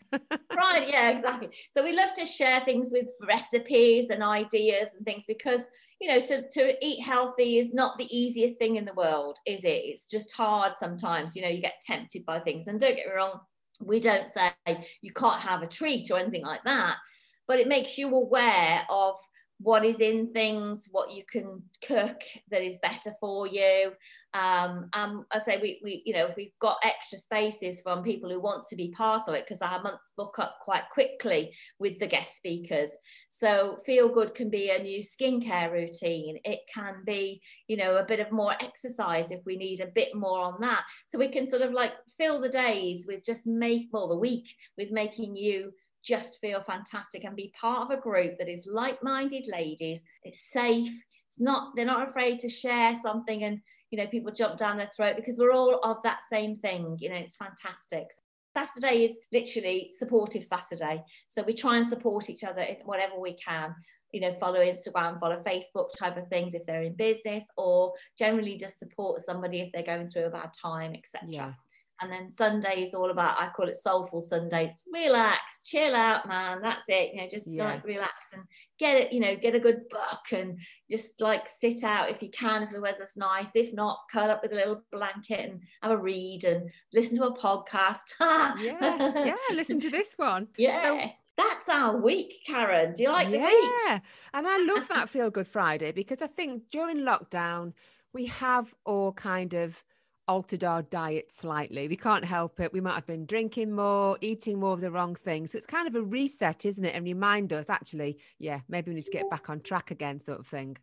Right 0.57 0.89
yeah 0.89 1.11
exactly. 1.11 1.49
So 1.73 1.83
we 1.83 1.93
love 1.93 2.13
to 2.15 2.27
share 2.27 2.61
things 2.61 2.91
with 2.93 3.11
recipes 3.27 4.11
and 4.11 4.23
ideas 4.23 4.95
and 4.95 5.05
things 5.05 5.25
because 5.27 5.69
you 6.01 6.09
know 6.09 6.19
to, 6.21 6.49
to 6.49 6.85
eat 6.85 7.03
healthy 7.03 7.59
is 7.59 7.73
not 7.73 7.99
the 7.99 8.17
easiest 8.17 8.59
thing 8.59 8.77
in 8.77 8.85
the 8.85 8.95
world 8.95 9.39
is 9.47 9.65
it? 9.65 9.83
It's 9.85 10.09
just 10.09 10.33
hard 10.33 10.73
sometimes 10.73 11.35
you 11.35 11.43
know 11.43 11.49
you 11.49 11.61
get 11.61 11.81
tempted 11.87 12.25
by 12.27 12.41
things. 12.41 12.67
And 12.67 12.79
don't 12.79 12.97
get 12.97 13.07
me 13.07 13.15
wrong 13.15 13.41
we 13.81 14.01
don't 14.01 14.29
say 14.29 14.53
you 15.01 15.13
can't 15.13 15.41
have 15.41 15.63
a 15.63 15.67
treat 15.67 16.11
or 16.11 16.19
anything 16.19 16.45
like 16.45 16.63
that 16.65 16.97
but 17.49 17.59
it 17.59 17.69
makes 17.69 17.99
you 17.99 18.15
aware 18.15 18.83
of 18.89 19.19
what 19.63 19.85
is 19.85 20.01
in 20.01 20.33
things, 20.33 20.89
what 20.91 21.13
you 21.13 21.23
can 21.31 21.63
cook 21.87 22.21
that 22.51 22.63
is 22.63 22.79
better 22.79 23.13
for 23.21 23.47
you. 23.47 23.93
Um, 24.35 24.89
and 24.95 25.25
I 25.31 25.39
say 25.39 25.59
we, 25.61 25.79
we, 25.85 26.03
you 26.07 26.15
know, 26.15 26.31
we've 26.37 26.59
got 26.59 26.79
extra 26.83 27.19
spaces 27.19 27.83
from 27.83 28.03
people 28.03 28.31
who 28.31 28.41
want 28.41 28.65
to 28.67 28.77
be 28.77 28.91
part 28.97 29.29
of 29.29 29.35
it 29.35 29.45
because 29.45 29.61
our 29.61 29.83
months 29.83 30.13
book 30.17 30.39
up 30.39 30.57
quite 30.63 30.85
quickly 30.91 31.53
with 31.79 31.99
the 31.99 32.07
guest 32.07 32.39
speakers. 32.39 32.97
So 33.29 33.79
feel 33.85 34.09
good 34.09 34.35
can 34.35 34.49
be 34.49 34.71
a 34.71 34.83
new 34.83 35.01
skincare 35.01 35.71
routine. 35.71 36.39
It 36.45 36.61
can 36.73 37.03
be, 37.05 37.43
you 37.69 37.77
know, 37.77 37.97
a 37.97 38.07
bit 38.07 38.21
of 38.21 38.33
more 38.33 38.55
exercise 38.61 39.31
if 39.31 39.41
we 39.45 39.57
need 39.57 39.81
a 39.81 39.93
bit 39.95 40.15
more 40.15 40.41
on 40.41 40.61
that. 40.63 40.83
So 41.07 41.19
we 41.19 41.29
can 41.29 41.47
sort 41.47 41.63
of 41.63 41.73
like 41.73 41.93
fill 42.19 42.41
the 42.41 42.49
days 42.49 43.05
with 43.07 43.23
just 43.25 43.47
make, 43.47 43.89
well, 43.93 44.09
the 44.09 44.17
week 44.17 44.49
with 44.79 44.91
making 44.91 45.37
you 45.37 45.73
just 46.05 46.41
feel 46.41 46.63
fantastic 46.63 47.25
and 47.25 47.37
be 47.37 47.53
part 47.59 47.83
of 47.83 47.97
a 47.97 48.01
group 48.01 48.39
that 48.39 48.49
is 48.49 48.69
like-minded 48.71 49.45
ladies. 49.47 50.05
It's 50.25 50.51
safe. 50.51 50.93
It's 51.29 51.41
not 51.41 51.75
they're 51.77 51.87
not 51.87 52.09
afraid 52.09 52.39
to 52.41 52.49
share 52.49 52.95
something 52.95 53.45
and 53.45 53.61
you 53.91 53.99
know 53.99 54.07
people 54.07 54.33
jump 54.33 54.57
down 54.57 54.77
their 54.77 54.91
throat 54.95 55.17
because 55.17 55.39
we're 55.39 55.53
all 55.53 55.79
of 55.83 55.99
that 56.05 56.23
same 56.23 56.57
thing. 56.57 56.97
You 57.01 57.09
know 57.09 57.17
it's 57.17 57.37
fantastic. 57.37 58.07
Saturday 58.55 59.05
is 59.05 59.19
literally 59.33 59.89
supportive 59.93 60.45
saturday. 60.45 61.03
So 61.29 61.43
we 61.43 61.55
try 61.55 61.79
and 61.79 61.87
support 61.87 62.29
each 62.29 62.45
other 62.45 62.63
in 62.63 62.77
whatever 62.85 63.19
we 63.19 63.35
can. 63.35 63.75
You 64.13 64.21
know 64.21 64.37
follow 64.39 64.61
instagram 64.61 65.19
follow 65.19 65.43
facebook 65.43 65.89
type 65.99 66.19
of 66.19 66.29
things 66.29 66.53
if 66.53 66.67
they're 66.67 66.83
in 66.83 66.95
business 66.97 67.47
or 67.57 67.95
generally 68.19 68.59
just 68.59 68.79
support 68.79 69.23
somebody 69.23 69.63
if 69.63 69.73
they're 69.73 69.83
going 69.83 70.11
through 70.11 70.27
a 70.27 70.31
bad 70.31 70.51
time 70.53 70.93
etc 70.95 71.29
yeah. 71.31 71.53
And 72.03 72.11
then 72.11 72.29
Sunday 72.29 72.83
is 72.83 72.95
all 72.95 73.11
about, 73.11 73.41
I 73.41 73.49
call 73.49 73.69
it 73.69 73.77
soulful 73.77 74.21
Sundays. 74.21 74.83
Relax, 74.93 75.63
chill 75.65 75.95
out, 75.95 76.27
man. 76.27 76.61
That's 76.61 76.89
it. 76.89 77.15
You 77.15 77.23
know, 77.23 77.29
just 77.29 77.49
yeah. 77.49 77.65
like 77.65 77.85
relax 77.85 78.33
and 78.33 78.43
get 78.79 78.97
it, 78.97 79.13
you 79.13 79.21
know, 79.21 79.37
get 79.37 79.55
a 79.55 79.61
good 79.61 79.89
book 79.89 80.33
and 80.33 80.59
just 80.91 81.21
like 81.21 81.49
sit 81.49 81.85
out 81.85 82.11
if 82.11 82.21
you 82.21 82.29
can, 82.31 82.65
if 82.65 82.71
the 82.71 82.81
weather's 82.81 83.17
nice. 83.17 83.55
If 83.55 83.73
not, 83.73 84.01
curl 84.13 84.31
up 84.33 84.43
with 84.43 84.53
a 84.53 84.57
little 84.57 84.83
blanket 84.91 85.51
and 85.51 85.61
have 85.81 85.93
a 85.93 85.97
read 85.97 86.43
and 86.43 86.71
listen 86.93 87.19
to 87.19 87.27
a 87.27 87.39
podcast. 87.39 88.15
yeah, 88.21 89.25
yeah, 89.25 89.35
listen 89.53 89.79
to 89.81 89.91
this 89.91 90.15
one. 90.17 90.49
Yeah. 90.59 91.07
So, 91.07 91.13
that's 91.37 91.69
our 91.69 91.97
week, 91.97 92.35
Karen. 92.47 92.93
Do 92.93 93.05
you 93.05 93.11
like 93.11 93.29
yeah. 93.29 93.39
the 93.39 93.45
week? 93.47 93.71
Yeah. 93.87 93.99
And 94.35 94.47
I 94.47 94.59
love 94.59 94.89
that 94.89 95.09
Feel 95.11 95.31
Good 95.31 95.49
Friday 95.49 95.93
because 95.93 96.21
I 96.21 96.27
think 96.27 96.65
during 96.71 96.99
lockdown, 96.99 97.73
we 98.13 98.27
have 98.27 98.75
all 98.85 99.13
kind 99.13 99.55
of 99.55 99.83
altered 100.33 100.65
our 100.65 100.81
diet 100.81 101.31
slightly. 101.31 101.89
We 101.89 101.97
can't 101.97 102.25
help 102.25 102.59
it. 102.59 102.73
We 102.73 102.81
might 102.81 102.95
have 102.95 103.07
been 103.07 103.27
drinking 103.27 103.73
more, 103.73 104.17
eating 104.23 104.59
more 104.59 104.73
of 104.73 104.81
the 104.81 104.91
wrong 104.91 105.15
things. 105.15 105.53
So 105.53 105.59
it's 105.59 105.67
kind 105.67 105.87
of 105.87 105.95
a 105.95 106.01
reset, 106.03 106.65
isn't 106.65 106.85
it? 106.85 106.95
And 106.95 107.05
remind 107.05 107.53
us 107.53 107.67
actually, 107.69 108.19
yeah, 108.39 108.61
maybe 108.67 108.91
we 108.91 108.95
need 108.95 109.05
to 109.05 109.11
get 109.11 109.29
back 109.29 109.51
on 109.51 109.61
track 109.61 109.91
again, 109.91 110.19
sort 110.19 110.41
of 110.41 110.47
thing. 110.47 110.79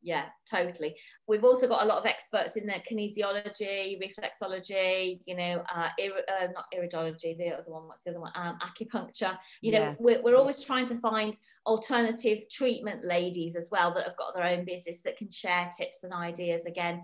Yeah, 0.00 0.24
totally. 0.50 0.96
We've 1.26 1.44
also 1.44 1.66
got 1.66 1.82
a 1.82 1.86
lot 1.86 1.98
of 1.98 2.06
experts 2.06 2.56
in 2.56 2.66
there 2.66 2.82
kinesiology, 2.90 3.98
reflexology, 3.98 5.20
you 5.24 5.34
know, 5.34 5.64
uh, 5.74 5.88
ir- 5.98 6.24
uh, 6.28 6.48
not 6.54 6.66
iridology, 6.76 7.36
the 7.38 7.54
other 7.54 7.70
one, 7.70 7.88
what's 7.88 8.04
the 8.04 8.10
other 8.10 8.20
one? 8.20 8.32
Um, 8.34 8.58
acupuncture. 8.62 9.36
You 9.62 9.72
know, 9.72 9.80
yeah. 9.80 9.94
we're, 9.98 10.22
we're 10.22 10.36
always 10.36 10.62
trying 10.62 10.84
to 10.86 10.98
find 11.00 11.34
alternative 11.66 12.40
treatment 12.50 13.02
ladies 13.02 13.56
as 13.56 13.70
well 13.72 13.94
that 13.94 14.04
have 14.04 14.16
got 14.18 14.34
their 14.34 14.44
own 14.44 14.66
business 14.66 15.00
that 15.02 15.16
can 15.16 15.30
share 15.30 15.70
tips 15.76 16.04
and 16.04 16.12
ideas 16.12 16.66
again 16.66 17.02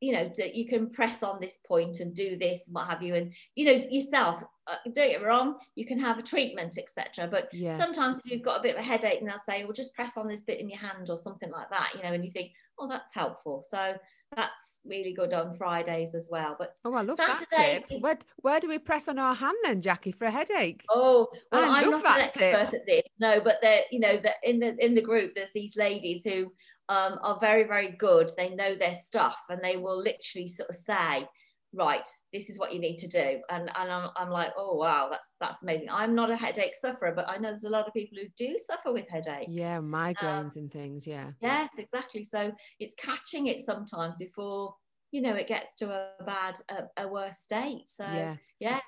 you 0.00 0.12
know 0.12 0.30
that 0.36 0.54
you 0.54 0.66
can 0.66 0.90
press 0.90 1.22
on 1.22 1.40
this 1.40 1.58
point 1.66 2.00
and 2.00 2.14
do 2.14 2.36
this 2.36 2.66
and 2.66 2.74
what 2.74 2.88
have 2.88 3.02
you 3.02 3.14
and 3.14 3.32
you 3.54 3.66
know 3.66 3.86
yourself 3.90 4.42
uh, 4.66 4.76
don't 4.94 5.10
get 5.10 5.20
me 5.20 5.26
wrong 5.26 5.56
you 5.74 5.84
can 5.84 5.98
have 5.98 6.18
a 6.18 6.22
treatment 6.22 6.78
etc 6.78 7.28
but 7.30 7.48
yeah. 7.52 7.70
sometimes 7.70 8.18
if 8.24 8.30
you've 8.30 8.42
got 8.42 8.60
a 8.60 8.62
bit 8.62 8.74
of 8.74 8.80
a 8.80 8.84
headache 8.84 9.20
and 9.20 9.28
they'll 9.28 9.38
say 9.38 9.62
well 9.64 9.72
just 9.72 9.94
press 9.94 10.16
on 10.16 10.26
this 10.26 10.42
bit 10.42 10.60
in 10.60 10.68
your 10.68 10.78
hand 10.78 11.10
or 11.10 11.18
something 11.18 11.50
like 11.50 11.68
that 11.70 11.90
you 11.94 12.02
know 12.02 12.12
and 12.12 12.24
you 12.24 12.30
think 12.30 12.52
oh 12.78 12.88
that's 12.88 13.14
helpful 13.14 13.62
so 13.68 13.94
that's 14.36 14.80
really 14.84 15.12
good 15.12 15.34
on 15.34 15.56
Fridays 15.56 16.14
as 16.14 16.28
well. 16.30 16.54
But 16.58 16.74
oh, 16.84 16.94
I 16.94 17.02
love 17.02 17.16
Saturday 17.16 17.46
that 17.50 17.88
tip. 17.88 17.92
Is... 17.92 18.02
Where, 18.02 18.18
where 18.36 18.60
do 18.60 18.68
we 18.68 18.78
press 18.78 19.08
on 19.08 19.18
our 19.18 19.34
hand 19.34 19.56
then, 19.64 19.82
Jackie, 19.82 20.12
for 20.12 20.26
a 20.26 20.30
headache? 20.30 20.84
Oh, 20.88 21.28
well, 21.50 21.70
I 21.70 21.82
am 21.82 21.90
not 21.90 22.04
an 22.04 22.20
expert 22.20 22.38
tip. 22.38 22.74
at 22.74 22.86
this. 22.86 23.02
No, 23.18 23.40
but 23.40 23.56
they're 23.60 23.82
you 23.90 23.98
know 23.98 24.16
that 24.18 24.36
in 24.44 24.60
the 24.60 24.76
in 24.84 24.94
the 24.94 25.02
group 25.02 25.34
there's 25.34 25.50
these 25.50 25.76
ladies 25.76 26.22
who 26.22 26.52
um, 26.90 27.18
are 27.22 27.38
very, 27.40 27.64
very 27.64 27.92
good. 27.92 28.30
They 28.36 28.50
know 28.50 28.74
their 28.74 28.94
stuff 28.94 29.38
and 29.48 29.60
they 29.62 29.76
will 29.76 29.96
literally 29.96 30.48
sort 30.48 30.70
of 30.70 30.76
say, 30.76 31.26
right 31.72 32.08
this 32.32 32.50
is 32.50 32.58
what 32.58 32.74
you 32.74 32.80
need 32.80 32.96
to 32.98 33.06
do. 33.06 33.40
And 33.48 33.70
and 33.76 33.92
I'm, 33.92 34.10
I'm 34.16 34.30
like 34.30 34.50
oh 34.56 34.74
wow 34.74 35.08
that's 35.08 35.36
that's 35.40 35.62
amazing. 35.62 35.88
I'm 35.90 36.14
not 36.14 36.30
a 36.30 36.36
headache 36.36 36.74
sufferer 36.74 37.12
but 37.14 37.28
i 37.28 37.36
know 37.36 37.50
there's 37.50 37.64
a 37.64 37.70
lot 37.70 37.86
of 37.86 37.94
people 37.94 38.18
who 38.20 38.28
do 38.36 38.56
suffer 38.58 38.92
with 38.92 39.08
headaches. 39.08 39.52
Yeah 39.52 39.78
migraines 39.78 40.16
um, 40.22 40.52
and 40.56 40.72
things 40.72 41.06
yeah. 41.06 41.30
yes 41.40 41.78
exactly. 41.78 42.24
So 42.24 42.52
it's 42.80 42.94
catching 42.94 43.46
it 43.46 43.60
sometimes 43.60 44.18
before 44.18 44.74
you 45.12 45.20
know 45.20 45.34
it 45.34 45.46
gets 45.46 45.76
to 45.76 45.90
a 45.92 46.24
bad 46.24 46.58
a, 46.70 47.04
a 47.04 47.08
worse 47.08 47.38
state. 47.38 47.86
So 47.86 48.04
yeah. 48.04 48.36
yeah. 48.58 48.80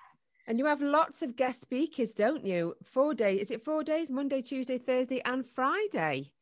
And 0.48 0.58
you 0.58 0.66
have 0.66 0.82
lots 0.82 1.22
of 1.22 1.36
guest 1.36 1.60
speakers 1.60 2.12
don't 2.12 2.44
you? 2.44 2.74
Four 2.82 3.14
days 3.14 3.42
is 3.42 3.50
it 3.52 3.64
four 3.64 3.84
days? 3.84 4.10
Monday 4.10 4.42
tuesday 4.42 4.78
thursday 4.78 5.22
and 5.24 5.46
friday 5.46 6.32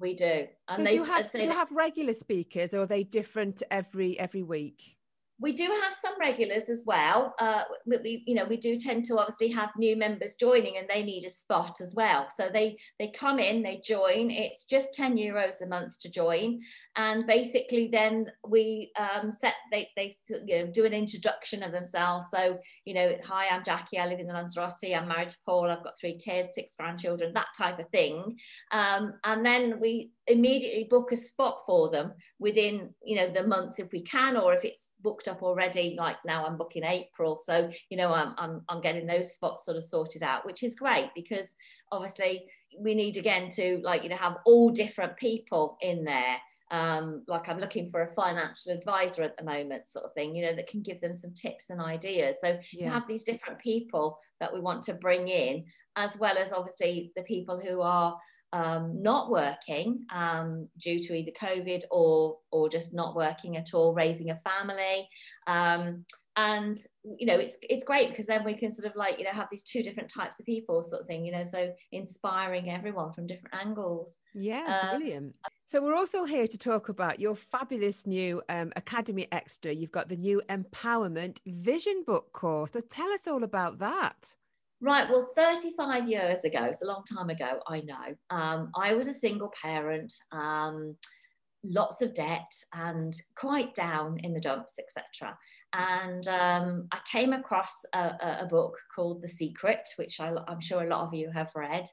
we 0.00 0.14
do 0.14 0.46
and 0.68 0.76
so 0.76 0.82
they, 0.84 0.90
do 0.90 0.96
you 0.96 1.04
have, 1.04 1.30
do 1.30 1.42
you 1.42 1.50
have 1.50 1.70
regular 1.70 2.14
speakers 2.14 2.72
or 2.72 2.80
are 2.80 2.86
they 2.86 3.04
different 3.04 3.62
every 3.70 4.18
every 4.18 4.42
week 4.42 4.96
we 5.40 5.52
do 5.52 5.64
have 5.82 5.94
some 5.94 6.12
regulars 6.20 6.68
as 6.68 6.84
well. 6.86 7.34
Uh, 7.38 7.62
we, 7.86 7.96
we, 7.96 8.24
you 8.26 8.34
know, 8.34 8.44
we 8.44 8.58
do 8.58 8.76
tend 8.76 9.06
to 9.06 9.18
obviously 9.18 9.48
have 9.48 9.70
new 9.76 9.96
members 9.96 10.34
joining, 10.34 10.76
and 10.76 10.86
they 10.86 11.02
need 11.02 11.24
a 11.24 11.30
spot 11.30 11.80
as 11.80 11.94
well. 11.96 12.28
So 12.28 12.50
they 12.52 12.76
they 12.98 13.08
come 13.08 13.38
in, 13.38 13.62
they 13.62 13.80
join. 13.82 14.30
It's 14.30 14.64
just 14.64 14.94
ten 14.94 15.16
euros 15.16 15.62
a 15.64 15.66
month 15.66 15.98
to 16.00 16.10
join, 16.10 16.60
and 16.96 17.26
basically 17.26 17.88
then 17.88 18.26
we 18.46 18.90
um, 18.98 19.30
set 19.30 19.54
they 19.70 19.88
they 19.96 20.12
you 20.46 20.58
know 20.58 20.66
do 20.66 20.84
an 20.84 20.92
introduction 20.92 21.62
of 21.62 21.72
themselves. 21.72 22.26
So 22.34 22.58
you 22.84 22.94
know, 22.94 23.16
hi, 23.24 23.46
I'm 23.50 23.62
Jackie. 23.62 23.98
I 23.98 24.06
live 24.06 24.18
in 24.18 24.26
the 24.26 24.32
Lanzarote. 24.32 24.94
I'm 24.94 25.08
married 25.08 25.28
to 25.30 25.36
Paul. 25.46 25.70
I've 25.70 25.84
got 25.84 25.98
three 25.98 26.18
kids, 26.18 26.50
six 26.54 26.74
grandchildren, 26.74 27.32
that 27.34 27.48
type 27.56 27.78
of 27.78 27.88
thing. 27.90 28.36
Um, 28.72 29.14
and 29.24 29.46
then 29.46 29.78
we 29.80 30.10
immediately 30.26 30.84
book 30.84 31.12
a 31.12 31.16
spot 31.16 31.62
for 31.66 31.90
them 31.90 32.12
within 32.38 32.94
you 33.04 33.16
know 33.16 33.30
the 33.32 33.42
month 33.42 33.78
if 33.78 33.90
we 33.92 34.02
can 34.02 34.36
or 34.36 34.52
if 34.54 34.64
it's 34.64 34.92
booked 35.00 35.26
up 35.26 35.42
already 35.42 35.96
like 35.98 36.16
now 36.24 36.46
i'm 36.46 36.56
booking 36.56 36.84
april 36.84 37.36
so 37.36 37.68
you 37.88 37.96
know 37.96 38.12
i'm 38.12 38.34
i'm, 38.38 38.62
I'm 38.68 38.80
getting 38.80 39.06
those 39.06 39.34
spots 39.34 39.64
sort 39.64 39.76
of 39.76 39.82
sorted 39.82 40.22
out 40.22 40.46
which 40.46 40.62
is 40.62 40.76
great 40.76 41.10
because 41.16 41.56
obviously 41.90 42.46
we 42.78 42.94
need 42.94 43.16
again 43.16 43.48
to 43.50 43.80
like 43.82 44.04
you 44.04 44.08
know 44.08 44.16
have 44.16 44.36
all 44.46 44.70
different 44.70 45.16
people 45.16 45.76
in 45.80 46.04
there 46.04 46.36
um, 46.70 47.24
like 47.26 47.48
I'm 47.48 47.58
looking 47.58 47.90
for 47.90 48.02
a 48.02 48.14
financial 48.14 48.72
advisor 48.72 49.22
at 49.22 49.36
the 49.36 49.44
moment, 49.44 49.88
sort 49.88 50.04
of 50.04 50.12
thing, 50.14 50.34
you 50.34 50.46
know, 50.46 50.54
that 50.54 50.68
can 50.68 50.82
give 50.82 51.00
them 51.00 51.14
some 51.14 51.34
tips 51.34 51.70
and 51.70 51.80
ideas. 51.80 52.36
So 52.40 52.58
yeah. 52.72 52.86
you 52.86 52.90
have 52.90 53.08
these 53.08 53.24
different 53.24 53.58
people 53.58 54.18
that 54.40 54.52
we 54.52 54.60
want 54.60 54.82
to 54.84 54.94
bring 54.94 55.28
in, 55.28 55.64
as 55.96 56.16
well 56.18 56.38
as 56.38 56.52
obviously 56.52 57.12
the 57.16 57.22
people 57.22 57.60
who 57.60 57.80
are 57.80 58.16
um, 58.52 59.02
not 59.02 59.30
working 59.30 60.04
um, 60.12 60.68
due 60.78 60.98
to 61.00 61.14
either 61.14 61.32
COVID 61.40 61.82
or 61.90 62.38
or 62.52 62.68
just 62.68 62.94
not 62.94 63.14
working 63.14 63.56
at 63.56 63.74
all, 63.74 63.94
raising 63.94 64.30
a 64.30 64.36
family. 64.36 65.08
Um, 65.46 66.04
and 66.36 66.76
you 67.18 67.26
know 67.26 67.34
it's 67.34 67.58
it's 67.68 67.84
great 67.84 68.10
because 68.10 68.26
then 68.26 68.44
we 68.44 68.54
can 68.54 68.70
sort 68.70 68.88
of 68.88 68.96
like 68.96 69.18
you 69.18 69.24
know 69.24 69.30
have 69.30 69.48
these 69.50 69.64
two 69.64 69.82
different 69.82 70.08
types 70.08 70.38
of 70.38 70.46
people 70.46 70.84
sort 70.84 71.02
of 71.02 71.08
thing 71.08 71.24
you 71.24 71.32
know 71.32 71.42
so 71.42 71.72
inspiring 71.90 72.70
everyone 72.70 73.12
from 73.12 73.26
different 73.26 73.54
angles 73.54 74.18
yeah 74.34 74.80
um, 74.80 75.00
brilliant 75.00 75.34
so 75.70 75.80
we're 75.80 75.96
also 75.96 76.24
here 76.24 76.48
to 76.48 76.58
talk 76.58 76.88
about 76.88 77.20
your 77.20 77.36
fabulous 77.36 78.06
new 78.06 78.42
um, 78.48 78.72
academy 78.76 79.26
extra 79.32 79.72
you've 79.72 79.92
got 79.92 80.08
the 80.08 80.16
new 80.16 80.42
empowerment 80.48 81.38
vision 81.46 82.02
book 82.06 82.32
course 82.32 82.72
so 82.72 82.80
tell 82.80 83.10
us 83.12 83.26
all 83.26 83.44
about 83.44 83.78
that 83.78 84.34
Right, 84.82 85.08
well, 85.10 85.28
35 85.36 86.08
years 86.08 86.44
ago, 86.44 86.64
it's 86.64 86.80
a 86.80 86.86
long 86.86 87.04
time 87.04 87.28
ago, 87.28 87.60
I 87.68 87.82
know. 87.82 88.14
Um, 88.30 88.70
I 88.74 88.94
was 88.94 89.08
a 89.08 89.14
single 89.14 89.52
parent, 89.62 90.10
um, 90.32 90.96
lots 91.62 92.00
of 92.00 92.14
debt, 92.14 92.50
and 92.72 93.12
quite 93.36 93.74
down 93.74 94.18
in 94.20 94.32
the 94.32 94.40
dumps, 94.40 94.78
etc. 94.78 95.36
And 95.72 96.26
um, 96.26 96.88
I 96.90 96.98
came 97.10 97.32
across 97.32 97.84
a, 97.94 98.38
a, 98.40 98.46
book 98.50 98.76
called 98.94 99.22
The 99.22 99.28
Secret, 99.28 99.88
which 99.96 100.18
I, 100.18 100.34
am 100.48 100.60
sure 100.60 100.82
a 100.82 100.88
lot 100.88 101.06
of 101.06 101.14
you 101.14 101.30
have 101.30 101.52
read. 101.54 101.84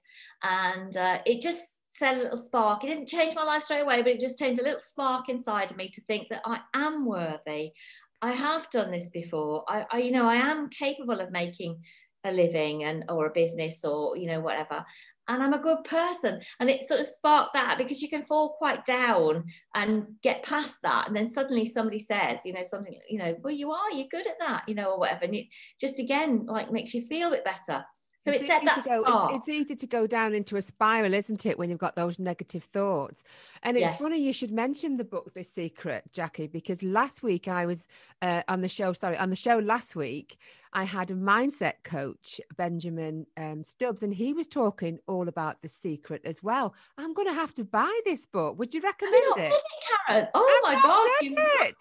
And 0.41 0.97
uh, 0.97 1.19
it 1.27 1.41
just 1.41 1.81
set 1.89 2.15
a 2.15 2.23
little 2.23 2.39
spark. 2.39 2.83
It 2.83 2.87
didn't 2.87 3.07
change 3.07 3.35
my 3.35 3.43
life 3.43 3.63
straight 3.63 3.81
away, 3.81 4.01
but 4.01 4.13
it 4.13 4.19
just 4.19 4.39
changed 4.39 4.59
a 4.59 4.63
little 4.63 4.79
spark 4.79 5.29
inside 5.29 5.69
of 5.69 5.77
me 5.77 5.89
to 5.89 6.01
think 6.01 6.29
that 6.29 6.41
I 6.43 6.61
am 6.73 7.05
worthy. 7.05 7.73
I 8.21 8.31
have 8.31 8.67
done 8.71 8.89
this 8.89 9.09
before. 9.09 9.63
I, 9.67 9.85
I 9.91 9.97
you 9.99 10.11
know, 10.11 10.27
I 10.27 10.35
am 10.35 10.69
capable 10.69 11.19
of 11.19 11.31
making 11.31 11.77
a 12.23 12.31
living 12.31 12.83
and 12.83 13.05
or 13.09 13.27
a 13.27 13.31
business 13.31 13.85
or 13.85 14.17
you 14.17 14.27
know 14.27 14.39
whatever 14.39 14.83
and 15.27 15.43
I'm 15.43 15.53
a 15.53 15.59
good 15.59 15.83
person. 15.83 16.41
And 16.59 16.69
it 16.69 16.83
sort 16.83 16.99
of 16.99 17.05
sparked 17.05 17.53
that 17.53 17.77
because 17.77 18.01
you 18.01 18.09
can 18.09 18.23
fall 18.23 18.55
quite 18.57 18.85
down 18.85 19.45
and 19.75 20.05
get 20.23 20.43
past 20.43 20.79
that. 20.83 21.07
And 21.07 21.15
then 21.15 21.27
suddenly 21.27 21.65
somebody 21.65 21.99
says, 21.99 22.41
you 22.45 22.53
know, 22.53 22.63
something, 22.63 22.97
you 23.09 23.19
know, 23.19 23.35
well, 23.41 23.53
you 23.53 23.71
are, 23.71 23.91
you're 23.91 24.07
good 24.09 24.27
at 24.27 24.39
that, 24.39 24.63
you 24.67 24.75
know, 24.75 24.91
or 24.91 24.99
whatever. 24.99 25.25
And 25.25 25.35
it 25.35 25.47
just 25.79 25.99
again, 25.99 26.45
like 26.45 26.71
makes 26.71 26.93
you 26.93 27.05
feel 27.07 27.27
a 27.27 27.31
bit 27.31 27.45
better. 27.45 27.83
So 28.27 28.33
it's, 28.33 28.49
it's 28.49 28.65
that 28.65 28.83
go, 28.85 29.29
it's, 29.29 29.47
it's, 29.47 29.49
easy 29.49 29.75
to 29.77 29.87
go 29.87 30.05
down 30.05 30.33
into 30.33 30.57
a 30.57 30.61
spiral, 30.61 31.13
isn't 31.13 31.45
it, 31.45 31.57
when 31.57 31.69
you've 31.69 31.79
got 31.79 31.95
those 31.95 32.19
negative 32.19 32.65
thoughts? 32.65 33.23
And 33.63 33.77
it's 33.77 33.85
yes. 33.85 34.01
funny 34.01 34.21
you 34.21 34.33
should 34.33 34.51
mention 34.51 34.97
the 34.97 35.05
book, 35.05 35.33
The 35.33 35.43
Secret, 35.43 36.03
Jackie, 36.11 36.47
because 36.47 36.83
last 36.83 37.23
week 37.23 37.47
I 37.47 37.65
was 37.65 37.87
uh, 38.21 38.41
on 38.49 38.59
the 38.59 38.67
show, 38.67 38.91
sorry, 38.91 39.17
on 39.17 39.29
the 39.29 39.37
show 39.37 39.59
last 39.59 39.95
week, 39.95 40.37
I 40.73 40.83
had 40.83 41.09
a 41.09 41.13
mindset 41.15 41.83
coach, 41.85 42.41
Benjamin 42.57 43.25
um, 43.37 43.63
Stubbs, 43.63 44.03
and 44.03 44.13
he 44.13 44.33
was 44.33 44.47
talking 44.47 44.99
all 45.07 45.29
about 45.29 45.61
The 45.61 45.69
Secret 45.69 46.21
as 46.25 46.43
well. 46.43 46.75
I'm 46.97 47.13
going 47.13 47.29
to 47.29 47.33
have 47.33 47.53
to 47.53 47.63
buy 47.63 47.97
this 48.03 48.25
book. 48.25 48.59
Would 48.59 48.73
you 48.73 48.81
recommend 48.81 49.23
it? 49.37 49.53
it? 49.53 49.61
Karen. 50.05 50.27
Oh 50.33 50.63
I've 50.67 50.75
my 50.75 50.81
God. 50.81 51.09
You... 51.21 51.35
It 51.37 51.75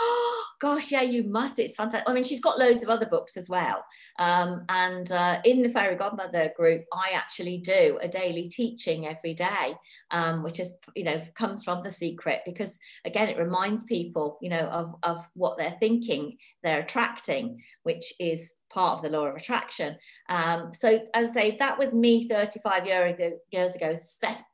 oh, 0.00 0.44
gosh, 0.60 0.90
yeah, 0.90 1.02
you 1.02 1.24
must. 1.24 1.58
It's 1.58 1.74
fantastic. 1.74 2.08
I 2.08 2.14
mean, 2.14 2.24
she's 2.24 2.40
got 2.40 2.58
loads 2.58 2.82
of 2.82 2.88
other 2.88 3.06
books 3.06 3.36
as 3.36 3.48
well. 3.48 3.84
Um, 4.18 4.64
and 4.68 5.10
uh, 5.10 5.40
in 5.44 5.62
the 5.62 5.68
Fairy 5.68 5.96
Godmother 5.96 6.52
group, 6.56 6.84
I 6.92 7.10
actually 7.14 7.58
do 7.58 7.98
a 8.00 8.08
daily 8.08 8.48
teaching 8.48 9.06
every 9.06 9.34
day, 9.34 9.74
um, 10.10 10.42
which 10.42 10.60
is, 10.60 10.78
you 10.94 11.04
know, 11.04 11.20
comes 11.34 11.64
from 11.64 11.82
the 11.82 11.90
secret 11.90 12.40
because, 12.46 12.78
again, 13.04 13.28
it 13.28 13.38
reminds 13.38 13.84
people, 13.84 14.38
you 14.40 14.50
know, 14.50 14.66
of, 14.68 14.94
of 15.02 15.24
what 15.34 15.58
they're 15.58 15.76
thinking, 15.78 16.38
they're 16.62 16.80
attracting, 16.80 17.62
which 17.82 18.14
is 18.18 18.54
part 18.70 18.98
of 18.98 19.02
the 19.02 19.16
law 19.16 19.26
of 19.26 19.36
attraction. 19.36 19.96
Um, 20.28 20.72
so, 20.74 21.00
as 21.14 21.30
I 21.30 21.32
say, 21.32 21.56
that 21.58 21.78
was 21.78 21.94
me 21.94 22.28
35 22.28 22.86
year 22.86 23.06
ago, 23.06 23.32
years 23.50 23.76
ago, 23.76 23.94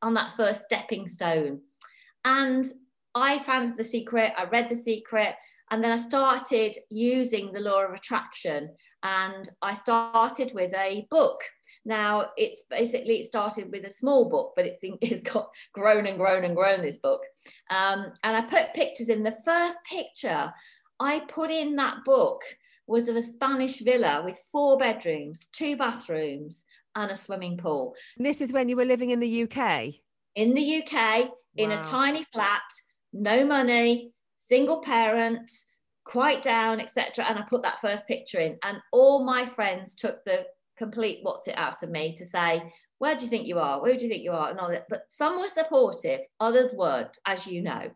on 0.02 0.14
that 0.14 0.34
first 0.34 0.62
stepping 0.62 1.08
stone. 1.08 1.60
And 2.24 2.64
I 3.14 3.38
found 3.38 3.76
the 3.76 3.84
secret, 3.84 4.32
I 4.36 4.44
read 4.44 4.68
the 4.68 4.74
secret, 4.74 5.34
and 5.70 5.82
then 5.82 5.90
I 5.90 5.96
started 5.96 6.74
using 6.90 7.52
the 7.52 7.60
law 7.60 7.82
of 7.84 7.92
attraction. 7.92 8.70
And 9.02 9.48
I 9.62 9.74
started 9.74 10.52
with 10.54 10.72
a 10.74 11.06
book. 11.10 11.40
Now 11.84 12.26
it's 12.36 12.66
basically 12.70 13.18
it 13.18 13.24
started 13.24 13.72
with 13.72 13.84
a 13.84 13.90
small 13.90 14.28
book, 14.28 14.52
but 14.54 14.66
it's, 14.66 14.80
it's 15.00 15.22
got 15.22 15.48
grown 15.72 16.06
and 16.06 16.18
grown 16.18 16.44
and 16.44 16.54
grown 16.54 16.82
this 16.82 16.98
book. 16.98 17.22
Um, 17.70 18.12
and 18.22 18.36
I 18.36 18.42
put 18.42 18.74
pictures 18.74 19.08
in. 19.08 19.22
The 19.22 19.36
first 19.44 19.78
picture 19.84 20.52
I 21.00 21.20
put 21.20 21.50
in 21.50 21.76
that 21.76 22.04
book 22.04 22.42
was 22.86 23.08
of 23.08 23.16
a 23.16 23.22
Spanish 23.22 23.80
villa 23.80 24.22
with 24.24 24.38
four 24.50 24.76
bedrooms, 24.76 25.46
two 25.46 25.76
bathrooms, 25.76 26.64
and 26.94 27.10
a 27.10 27.14
swimming 27.14 27.56
pool. 27.56 27.94
And 28.16 28.26
this 28.26 28.40
is 28.40 28.52
when 28.52 28.68
you 28.68 28.76
were 28.76 28.84
living 28.84 29.10
in 29.10 29.20
the 29.20 29.44
UK? 29.44 29.94
In 30.34 30.54
the 30.54 30.82
UK, 30.82 30.92
wow. 30.92 31.32
in 31.56 31.70
a 31.70 31.78
tiny 31.78 32.26
flat 32.32 32.60
no 33.12 33.44
money, 33.44 34.12
single 34.36 34.82
parent, 34.82 35.50
quite 36.04 36.42
down, 36.42 36.80
etc. 36.80 37.24
And 37.28 37.38
I 37.38 37.42
put 37.42 37.62
that 37.62 37.80
first 37.80 38.08
picture 38.08 38.40
in, 38.40 38.58
and 38.64 38.78
all 38.92 39.24
my 39.24 39.46
friends 39.46 39.94
took 39.94 40.22
the 40.24 40.46
complete 40.78 41.20
what's 41.22 41.48
it 41.48 41.56
out 41.56 41.82
of 41.82 41.90
me 41.90 42.14
to 42.14 42.24
say, 42.24 42.72
where 42.98 43.14
do 43.14 43.24
you 43.24 43.30
think 43.30 43.46
you 43.46 43.58
are? 43.58 43.82
Where 43.82 43.96
do 43.96 44.04
you 44.04 44.10
think 44.10 44.22
you 44.22 44.32
are? 44.32 44.50
And 44.50 44.60
all 44.60 44.70
that. 44.70 44.86
But 44.88 45.04
some 45.08 45.40
were 45.40 45.48
supportive, 45.48 46.20
others 46.40 46.74
weren't, 46.76 47.16
as 47.26 47.46
you 47.46 47.62
know. 47.62 47.90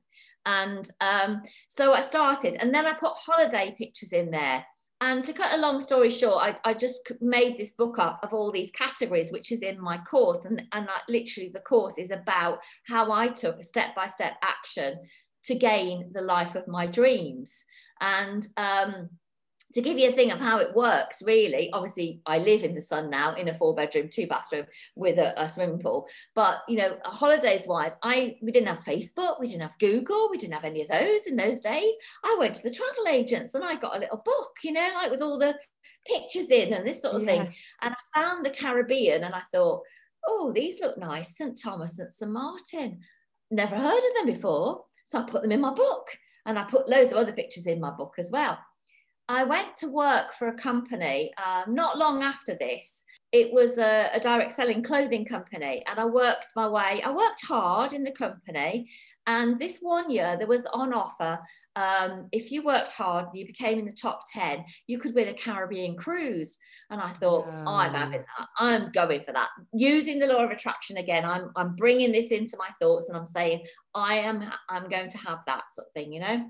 And 0.44 0.88
um, 1.00 1.42
so 1.68 1.92
I 1.92 2.00
started, 2.00 2.54
and 2.54 2.74
then 2.74 2.86
I 2.86 2.92
put 2.92 3.12
holiday 3.14 3.74
pictures 3.76 4.12
in 4.12 4.30
there. 4.30 4.64
And 5.00 5.22
to 5.24 5.32
cut 5.34 5.52
a 5.52 5.60
long 5.60 5.78
story 5.78 6.08
short, 6.08 6.42
I, 6.42 6.70
I 6.70 6.74
just 6.74 7.12
made 7.20 7.58
this 7.58 7.72
book 7.72 7.98
up 7.98 8.18
of 8.22 8.32
all 8.32 8.50
these 8.50 8.70
categories, 8.70 9.30
which 9.30 9.52
is 9.52 9.62
in 9.62 9.78
my 9.80 9.98
course. 9.98 10.46
And, 10.46 10.62
and 10.72 10.88
I, 10.88 11.00
literally, 11.08 11.50
the 11.52 11.60
course 11.60 11.98
is 11.98 12.10
about 12.10 12.60
how 12.86 13.12
I 13.12 13.28
took 13.28 13.58
a 13.58 13.64
step 13.64 13.94
by 13.94 14.06
step 14.06 14.34
action 14.42 14.98
to 15.44 15.54
gain 15.54 16.10
the 16.14 16.22
life 16.22 16.54
of 16.54 16.66
my 16.66 16.86
dreams. 16.86 17.66
And 18.00 18.46
um, 18.56 19.10
to 19.72 19.82
give 19.82 19.98
you 19.98 20.08
a 20.08 20.12
thing 20.12 20.30
of 20.30 20.40
how 20.40 20.58
it 20.58 20.74
works, 20.74 21.22
really, 21.22 21.70
obviously, 21.72 22.20
I 22.24 22.38
live 22.38 22.62
in 22.62 22.74
the 22.74 22.80
sun 22.80 23.10
now 23.10 23.34
in 23.34 23.48
a 23.48 23.54
four 23.54 23.74
bedroom, 23.74 24.08
two 24.08 24.26
bathroom 24.26 24.66
with 24.94 25.18
a, 25.18 25.40
a, 25.40 25.48
swimming 25.48 25.80
pool. 25.80 26.08
But 26.34 26.58
you 26.68 26.76
know, 26.76 26.98
holidays 27.04 27.66
wise, 27.66 27.96
I 28.02 28.36
we 28.40 28.52
didn't 28.52 28.68
have 28.68 28.84
Facebook, 28.84 29.40
we 29.40 29.48
didn't 29.48 29.62
have 29.62 29.78
Google, 29.80 30.28
we 30.30 30.38
didn't 30.38 30.54
have 30.54 30.64
any 30.64 30.82
of 30.82 30.88
those 30.88 31.26
in 31.26 31.36
those 31.36 31.60
days. 31.60 31.94
I 32.24 32.36
went 32.38 32.54
to 32.54 32.62
the 32.62 32.74
travel 32.74 33.08
agents 33.08 33.54
and 33.54 33.64
I 33.64 33.74
got 33.76 33.96
a 33.96 34.00
little 34.00 34.22
book, 34.24 34.52
you 34.62 34.72
know, 34.72 34.88
like 34.94 35.10
with 35.10 35.20
all 35.22 35.38
the 35.38 35.56
pictures 36.06 36.50
in 36.50 36.72
and 36.72 36.86
this 36.86 37.02
sort 37.02 37.16
of 37.16 37.22
yeah. 37.22 37.28
thing. 37.28 37.54
And 37.82 37.94
I 37.94 38.20
found 38.20 38.46
the 38.46 38.50
Caribbean 38.50 39.24
and 39.24 39.34
I 39.34 39.40
thought, 39.52 39.82
oh, 40.26 40.52
these 40.54 40.80
look 40.80 40.96
nice, 40.96 41.36
St. 41.36 41.58
Thomas 41.60 41.98
and 41.98 42.10
St. 42.10 42.30
Martin. 42.30 43.00
Never 43.50 43.76
heard 43.76 43.98
of 43.98 44.14
them 44.16 44.26
before. 44.26 44.84
So 45.04 45.20
I 45.20 45.22
put 45.22 45.42
them 45.42 45.52
in 45.52 45.60
my 45.60 45.72
book 45.72 46.16
and 46.46 46.58
I 46.58 46.64
put 46.64 46.88
loads 46.88 47.12
of 47.12 47.18
other 47.18 47.32
pictures 47.32 47.66
in 47.66 47.80
my 47.80 47.90
book 47.90 48.14
as 48.18 48.30
well. 48.32 48.58
I 49.28 49.44
went 49.44 49.74
to 49.76 49.88
work 49.88 50.32
for 50.32 50.48
a 50.48 50.54
company 50.54 51.32
uh, 51.44 51.64
not 51.66 51.98
long 51.98 52.22
after 52.22 52.56
this. 52.58 53.02
It 53.32 53.52
was 53.52 53.76
a, 53.76 54.08
a 54.14 54.20
direct 54.20 54.52
selling 54.52 54.82
clothing 54.82 55.24
company, 55.24 55.82
and 55.86 55.98
I 55.98 56.04
worked 56.04 56.48
my 56.54 56.68
way. 56.68 57.02
I 57.04 57.10
worked 57.10 57.44
hard 57.46 57.92
in 57.92 58.04
the 58.04 58.12
company, 58.12 58.88
and 59.26 59.58
this 59.58 59.78
one 59.80 60.10
year 60.10 60.36
there 60.38 60.46
was 60.46 60.66
on 60.66 60.92
offer. 60.92 61.40
Um, 61.74 62.28
if 62.32 62.50
you 62.50 62.62
worked 62.62 62.92
hard, 62.92 63.26
and 63.26 63.36
you 63.36 63.46
became 63.46 63.78
in 63.78 63.84
the 63.84 63.92
top 63.92 64.20
10, 64.32 64.64
you 64.86 64.98
could 64.98 65.14
win 65.14 65.28
a 65.28 65.34
Caribbean 65.34 65.96
cruise. 65.96 66.56
And 66.88 67.00
I 67.00 67.08
thought. 67.08 67.46
I'm 67.66 67.92
having 67.94 68.20
that. 68.38 68.46
I'm 68.58 68.92
going 68.92 69.22
for 69.24 69.32
that. 69.32 69.48
Using 69.74 70.20
the 70.20 70.28
law 70.28 70.44
of 70.44 70.52
attraction 70.52 70.98
again, 70.98 71.24
I'm, 71.24 71.50
I'm 71.56 71.74
bringing 71.74 72.12
this 72.12 72.30
into 72.30 72.56
my 72.58 72.68
thoughts 72.80 73.08
and 73.08 73.18
I'm 73.18 73.26
saying, 73.26 73.66
I 73.92 74.18
am, 74.18 74.50
I'm 74.70 74.88
going 74.88 75.10
to 75.10 75.18
have 75.18 75.40
that 75.46 75.64
sort 75.74 75.88
of 75.88 75.92
thing, 75.92 76.12
you 76.12 76.20
know? 76.20 76.46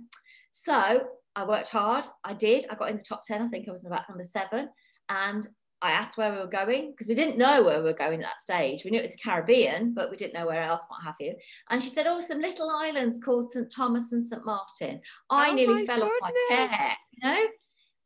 So 0.50 1.06
I 1.36 1.44
worked 1.44 1.68
hard. 1.68 2.04
I 2.24 2.32
did. 2.34 2.64
I 2.70 2.74
got 2.74 2.90
in 2.90 2.96
the 2.96 3.04
top 3.04 3.22
10. 3.24 3.42
I 3.42 3.48
think 3.48 3.68
I 3.68 3.72
was 3.72 3.86
about 3.86 4.08
number 4.08 4.24
seven. 4.24 4.70
And 5.10 5.46
I 5.82 5.90
asked 5.90 6.16
where 6.16 6.32
we 6.32 6.38
were 6.38 6.46
going 6.46 6.92
because 6.92 7.06
we 7.06 7.14
didn't 7.14 7.36
know 7.36 7.62
where 7.62 7.78
we 7.78 7.84
were 7.84 7.92
going 7.92 8.20
at 8.20 8.26
that 8.26 8.40
stage. 8.40 8.82
We 8.84 8.90
knew 8.90 8.98
it 8.98 9.02
was 9.02 9.16
Caribbean, 9.22 9.92
but 9.92 10.10
we 10.10 10.16
didn't 10.16 10.32
know 10.32 10.46
where 10.46 10.62
else, 10.62 10.86
what 10.88 11.04
have 11.04 11.16
you. 11.20 11.34
And 11.68 11.82
she 11.82 11.90
said, 11.90 12.06
Oh, 12.06 12.20
some 12.20 12.40
little 12.40 12.70
islands 12.70 13.20
called 13.22 13.50
St. 13.50 13.70
Thomas 13.70 14.10
and 14.12 14.22
St. 14.22 14.44
Martin. 14.44 15.00
I 15.28 15.50
oh 15.50 15.54
nearly 15.54 15.84
fell 15.84 15.98
goodness. 15.98 16.12
off 16.22 16.32
my 16.50 16.56
chair, 16.66 16.96
you 17.12 17.28
know? 17.28 17.46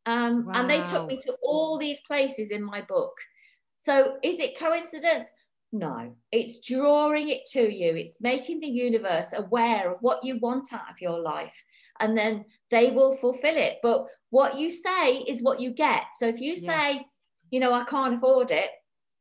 Um, 0.07 0.47
wow. 0.47 0.53
And 0.57 0.69
they 0.69 0.83
took 0.83 1.07
me 1.07 1.19
to 1.19 1.37
all 1.43 1.79
these 1.79 2.01
places 2.09 2.51
in 2.51 2.65
my 2.65 2.81
book. 2.83 3.13
So 3.77 4.17
is 4.25 4.41
it 4.41 4.59
coincidence? 4.59 5.31
No, 5.73 6.17
it's 6.33 6.67
drawing 6.67 7.29
it 7.29 7.43
to 7.53 7.73
you. 7.73 7.95
It's 7.95 8.21
making 8.21 8.61
the 8.61 8.69
universe 8.69 9.33
aware 9.37 9.93
of 9.93 9.99
what 10.01 10.25
you 10.25 10.39
want 10.39 10.73
out 10.73 10.91
of 10.91 11.01
your 11.01 11.21
life. 11.21 11.63
And 12.01 12.19
then 12.19 12.45
they 12.71 12.91
will 12.91 13.15
fulfill 13.15 13.57
it. 13.57 13.79
But 13.83 14.07
what 14.31 14.59
you 14.59 14.71
say 14.71 15.19
is 15.19 15.43
what 15.43 15.61
you 15.61 15.71
get. 15.71 16.05
So 16.19 16.27
if 16.27 16.41
you 16.41 16.57
say, 16.57 17.07
you 17.51 17.61
know, 17.61 17.73
I 17.73 17.85
can't 17.85 18.15
afford 18.15 18.51
it, 18.51 18.71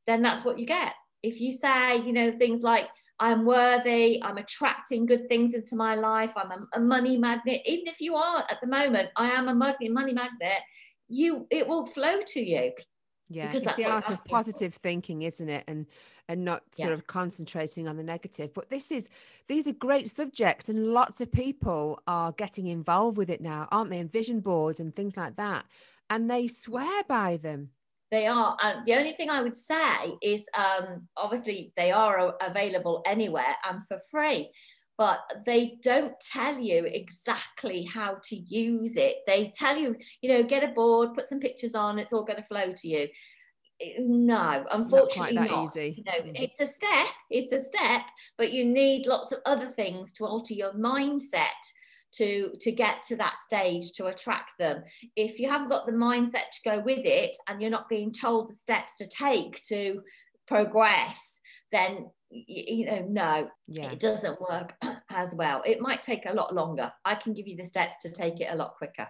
then 0.08 0.24
that's 0.24 0.44
what 0.44 0.58
you 0.58 0.66
get. 0.66 0.94
If 1.22 1.40
you 1.40 1.52
say, 1.52 1.98
you 1.98 2.14
know, 2.14 2.32
things 2.32 2.62
like, 2.62 2.88
I'm 3.20 3.46
worthy, 3.46 4.24
I'm 4.24 4.38
attracting 4.38 5.06
good 5.06 5.28
things 5.28 5.54
into 5.54 5.76
my 5.76 5.96
life, 5.96 6.32
I'm 6.38 6.52
a, 6.52 6.68
a 6.76 6.80
money 6.80 7.18
magnet, 7.18 7.62
even 7.66 7.88
if 7.88 8.00
you 8.00 8.16
aren't 8.16 8.50
at 8.50 8.62
the 8.62 8.68
moment, 8.68 9.10
I 9.18 9.32
am 9.32 9.50
a 9.50 9.54
money, 9.54 9.90
money 9.90 10.14
magnet, 10.14 10.60
you 11.10 11.46
it 11.50 11.68
will 11.68 11.86
flow 11.86 12.20
to 12.26 12.40
you. 12.40 12.72
Yeah, 13.28 13.48
because 13.48 13.66
it's 13.66 13.76
the 13.76 13.86
art 13.86 14.10
of 14.10 14.24
positive 14.26 14.74
for. 14.74 14.80
thinking, 14.80 15.24
isn't 15.24 15.50
it? 15.50 15.64
And 15.68 15.86
and 16.30 16.46
not 16.46 16.64
sort 16.74 16.90
yeah. 16.90 16.94
of 16.94 17.08
concentrating 17.08 17.88
on 17.90 17.98
the 17.98 18.04
negative. 18.04 18.54
But 18.54 18.70
this 18.70 18.92
is 18.92 19.10
these 19.48 19.68
are 19.68 19.74
great 19.74 20.10
subjects, 20.10 20.70
and 20.70 20.94
lots 20.94 21.20
of 21.20 21.32
people 21.32 22.02
are 22.08 22.32
getting 22.32 22.68
involved 22.68 23.18
with 23.18 23.30
it 23.30 23.42
now, 23.42 23.68
aren't 23.72 23.90
they? 23.90 24.00
And 24.00 24.12
vision 24.12 24.40
boards 24.40 24.80
and 24.80 24.96
things 24.96 25.18
like 25.18 25.36
that, 25.36 25.66
and 26.10 26.30
they 26.30 26.48
swear 26.48 27.04
by 27.04 27.38
them. 27.38 27.72
They 28.12 28.28
are. 28.28 28.58
And 28.62 28.86
the 28.86 28.96
only 28.96 29.12
thing 29.12 29.30
I 29.30 29.42
would 29.42 29.56
say 29.56 30.18
is 30.22 30.48
um, 30.58 31.08
obviously 31.18 31.74
they 31.76 31.92
are 31.92 32.36
available 32.42 33.04
anywhere 33.06 33.56
and 33.68 33.82
for 33.88 34.00
free, 34.10 34.50
but 34.98 35.20
they 35.46 35.78
don't 35.82 36.20
tell 36.20 36.58
you 36.58 36.86
exactly 36.86 37.84
how 37.84 38.18
to 38.24 38.36
use 38.36 38.96
it. 38.96 39.18
They 39.28 39.52
tell 39.54 39.78
you, 39.78 39.96
you 40.22 40.30
know, 40.30 40.44
get 40.44 40.64
a 40.64 40.70
board, 40.70 41.14
put 41.14 41.28
some 41.28 41.40
pictures 41.40 41.76
on, 41.76 42.00
it's 42.00 42.12
all 42.12 42.24
going 42.24 42.42
to 42.42 42.48
flow 42.48 42.74
to 42.76 42.88
you. 42.88 43.08
No, 44.00 44.66
unfortunately 44.72 45.36
not. 45.36 45.50
not. 45.50 45.78
Easy. 45.78 45.96
You 45.98 46.04
know, 46.04 46.32
mm. 46.32 46.42
it's 46.42 46.60
a 46.60 46.66
step, 46.66 47.08
it's 47.30 47.52
a 47.52 47.60
step, 47.60 48.02
but 48.38 48.52
you 48.52 48.66
need 48.66 49.06
lots 49.06 49.32
of 49.32 49.40
other 49.46 49.68
things 49.68 50.12
to 50.14 50.26
alter 50.26 50.54
your 50.54 50.74
mindset 50.74 51.48
to 52.12 52.52
to 52.60 52.72
get 52.72 53.04
to 53.04 53.16
that 53.16 53.38
stage 53.38 53.92
to 53.92 54.08
attract 54.08 54.54
them 54.58 54.84
if 55.16 55.40
you 55.40 55.48
haven't 55.48 55.70
got 55.70 55.86
the 55.86 55.92
mindset 55.92 56.50
to 56.52 56.62
go 56.66 56.80
with 56.80 57.06
it 57.06 57.36
and 57.48 57.62
you're 57.62 57.70
not 57.70 57.90
being 57.90 58.12
told 58.12 58.50
the 58.50 58.56
steps 58.56 58.96
to 58.96 59.08
take 59.08 59.62
to 59.62 60.02
progress 60.48 61.40
then 61.72 62.10
you 62.32 62.86
know 62.86 63.06
no 63.08 63.48
yeah. 63.68 63.92
it 63.92 64.00
doesn't 64.00 64.42
work 64.42 64.74
as 65.12 65.36
well 65.36 65.62
it 65.66 65.82
might 65.82 66.02
take 66.02 66.26
a 66.26 66.34
lot 66.34 66.54
longer 66.54 66.92
i 67.06 67.14
can 67.14 67.34
give 67.34 67.48
you 67.48 67.56
the 67.56 67.66
steps 67.66 68.02
to 68.02 68.12
take 68.12 68.40
it 68.40 68.48
a 68.52 68.56
lot 68.56 68.76
quicker 68.76 69.08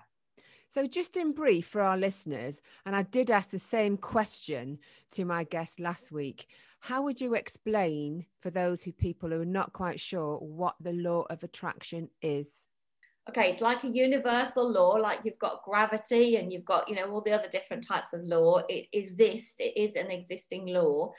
so, 0.73 0.87
just 0.87 1.17
in 1.17 1.31
brief 1.33 1.67
for 1.67 1.81
our 1.81 1.97
listeners, 1.97 2.61
and 2.85 2.95
I 2.95 3.03
did 3.03 3.31
ask 3.31 3.49
the 3.49 3.59
same 3.59 3.97
question 3.97 4.79
to 5.11 5.25
my 5.25 5.43
guest 5.43 5.79
last 5.79 6.11
week 6.11 6.47
how 6.81 7.01
would 7.03 7.19
you 7.19 7.33
explain 7.33 8.25
for 8.39 8.49
those 8.49 8.81
who 8.81 8.91
people 8.91 9.29
who 9.29 9.41
are 9.41 9.45
not 9.45 9.73
quite 9.73 9.99
sure 9.99 10.37
what 10.37 10.75
the 10.79 10.93
law 10.93 11.25
of 11.29 11.43
attraction 11.43 12.09
is? 12.21 12.47
okay 13.29 13.51
it's 13.51 13.61
like 13.61 13.83
a 13.83 13.87
universal 13.87 14.71
law 14.71 14.91
like 14.91 15.19
you've 15.23 15.37
got 15.37 15.61
gravity 15.63 16.37
and 16.37 16.51
you've 16.51 16.65
got 16.65 16.89
you 16.89 16.95
know 16.95 17.11
all 17.11 17.21
the 17.21 17.31
other 17.31 17.49
different 17.49 17.85
types 17.85 18.11
of 18.11 18.23
law 18.23 18.59
it 18.69 18.87
exists 18.93 19.59
it 19.59 19.73
is 19.77 19.95
an 19.95 20.09
existing 20.09 20.65
law 20.65 21.11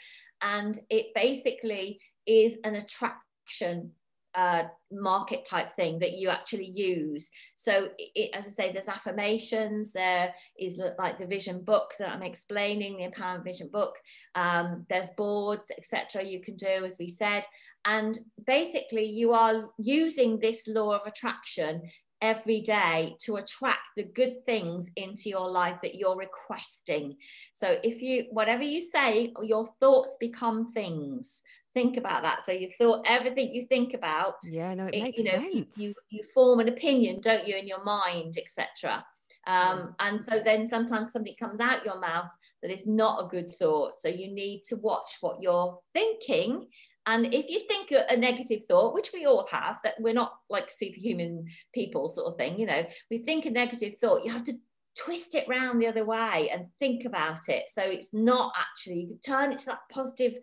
and 0.42 0.80
it 0.88 1.06
basically 1.14 2.00
is 2.26 2.58
an 2.64 2.74
attraction 2.74 3.92
uh, 4.34 4.64
market 4.92 5.44
type 5.44 5.72
thing 5.72 5.98
that 5.98 6.12
you 6.12 6.28
actually 6.28 6.68
use. 6.68 7.30
So, 7.54 7.88
it, 7.98 8.30
as 8.34 8.46
I 8.46 8.50
say, 8.50 8.72
there's 8.72 8.88
affirmations. 8.88 9.92
There 9.92 10.34
is 10.58 10.80
like 10.98 11.18
the 11.18 11.26
vision 11.26 11.62
book 11.62 11.94
that 11.98 12.10
I'm 12.10 12.22
explaining, 12.22 12.96
the 12.96 13.08
Empowerment 13.08 13.44
Vision 13.44 13.68
book. 13.72 13.94
Um, 14.34 14.86
there's 14.88 15.10
boards, 15.16 15.70
etc. 15.76 16.24
You 16.24 16.40
can 16.40 16.56
do, 16.56 16.84
as 16.84 16.96
we 16.98 17.08
said, 17.08 17.44
and 17.84 18.18
basically, 18.46 19.06
you 19.06 19.32
are 19.32 19.70
using 19.78 20.38
this 20.38 20.68
law 20.68 20.92
of 20.92 21.06
attraction 21.06 21.82
every 22.22 22.60
day 22.60 23.16
to 23.18 23.36
attract 23.36 23.88
the 23.96 24.04
good 24.04 24.44
things 24.44 24.90
into 24.96 25.30
your 25.30 25.50
life 25.50 25.80
that 25.82 25.94
you're 25.94 26.16
requesting. 26.16 27.16
So 27.52 27.78
if 27.82 28.02
you 28.02 28.26
whatever 28.30 28.62
you 28.62 28.80
say, 28.80 29.32
your 29.42 29.66
thoughts 29.80 30.16
become 30.20 30.72
things. 30.72 31.42
Think 31.74 31.96
about 31.96 32.22
that. 32.22 32.44
So 32.44 32.52
you 32.52 32.68
thought 32.78 33.06
everything 33.06 33.52
you 33.52 33.66
think 33.66 33.94
about, 33.94 34.34
yeah, 34.44 34.74
no, 34.74 34.86
it, 34.86 34.94
it 34.94 35.02
makes 35.02 35.18
you 35.18 35.24
know, 35.24 35.50
sense. 35.52 35.76
You, 35.76 35.94
you 36.10 36.22
form 36.34 36.60
an 36.60 36.68
opinion, 36.68 37.20
don't 37.20 37.46
you, 37.46 37.56
in 37.56 37.68
your 37.68 37.84
mind, 37.84 38.36
etc. 38.36 39.04
Um, 39.46 39.94
and 40.00 40.22
so 40.22 40.40
then 40.44 40.66
sometimes 40.66 41.12
something 41.12 41.34
comes 41.38 41.60
out 41.60 41.84
your 41.84 42.00
mouth 42.00 42.30
that 42.62 42.70
is 42.70 42.86
not 42.86 43.24
a 43.24 43.28
good 43.28 43.54
thought. 43.56 43.96
So 43.96 44.08
you 44.08 44.32
need 44.32 44.62
to 44.68 44.76
watch 44.76 45.18
what 45.20 45.40
you're 45.40 45.78
thinking 45.94 46.66
and 47.06 47.32
if 47.34 47.48
you 47.48 47.60
think 47.60 47.92
a 47.92 48.16
negative 48.16 48.64
thought, 48.66 48.94
which 48.94 49.10
we 49.12 49.26
all 49.26 49.46
have, 49.50 49.78
that 49.84 49.94
we're 49.98 50.14
not 50.14 50.32
like 50.50 50.70
superhuman 50.70 51.46
people, 51.74 52.10
sort 52.10 52.28
of 52.28 52.38
thing, 52.38 52.58
you 52.58 52.66
know, 52.66 52.84
we 53.10 53.18
think 53.18 53.46
a 53.46 53.50
negative 53.50 53.96
thought, 53.96 54.24
you 54.24 54.30
have 54.30 54.44
to 54.44 54.52
twist 54.98 55.34
it 55.34 55.48
round 55.48 55.80
the 55.80 55.86
other 55.86 56.04
way 56.04 56.50
and 56.52 56.66
think 56.78 57.04
about 57.04 57.48
it. 57.48 57.64
So 57.68 57.82
it's 57.82 58.12
not 58.12 58.52
actually, 58.58 59.00
you 59.00 59.08
can 59.08 59.20
turn 59.20 59.52
it 59.52 59.58
to 59.60 59.66
that 59.66 59.80
positive 59.90 60.34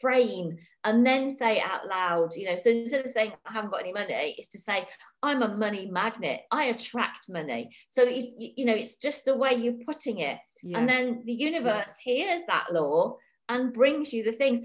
frame 0.00 0.56
and 0.84 1.06
then 1.06 1.28
say 1.28 1.58
it 1.58 1.64
out 1.64 1.86
loud, 1.86 2.34
you 2.34 2.46
know. 2.48 2.56
So 2.56 2.70
instead 2.70 3.04
of 3.04 3.10
saying, 3.10 3.32
I 3.46 3.52
haven't 3.52 3.70
got 3.70 3.80
any 3.80 3.92
money, 3.92 4.34
it's 4.38 4.50
to 4.50 4.58
say, 4.58 4.86
I'm 5.22 5.42
a 5.42 5.54
money 5.54 5.88
magnet, 5.90 6.40
I 6.50 6.66
attract 6.66 7.30
money. 7.30 7.70
So 7.88 8.02
it's, 8.02 8.32
you 8.36 8.64
know, 8.64 8.74
it's 8.74 8.96
just 8.96 9.24
the 9.24 9.36
way 9.36 9.54
you're 9.54 9.84
putting 9.86 10.18
it. 10.18 10.38
Yeah. 10.62 10.78
And 10.78 10.88
then 10.88 11.22
the 11.24 11.32
universe 11.32 11.96
yeah. 12.04 12.14
hears 12.14 12.42
that 12.48 12.72
law 12.72 13.16
and 13.48 13.72
brings 13.72 14.12
you 14.12 14.24
the 14.24 14.32
things 14.32 14.60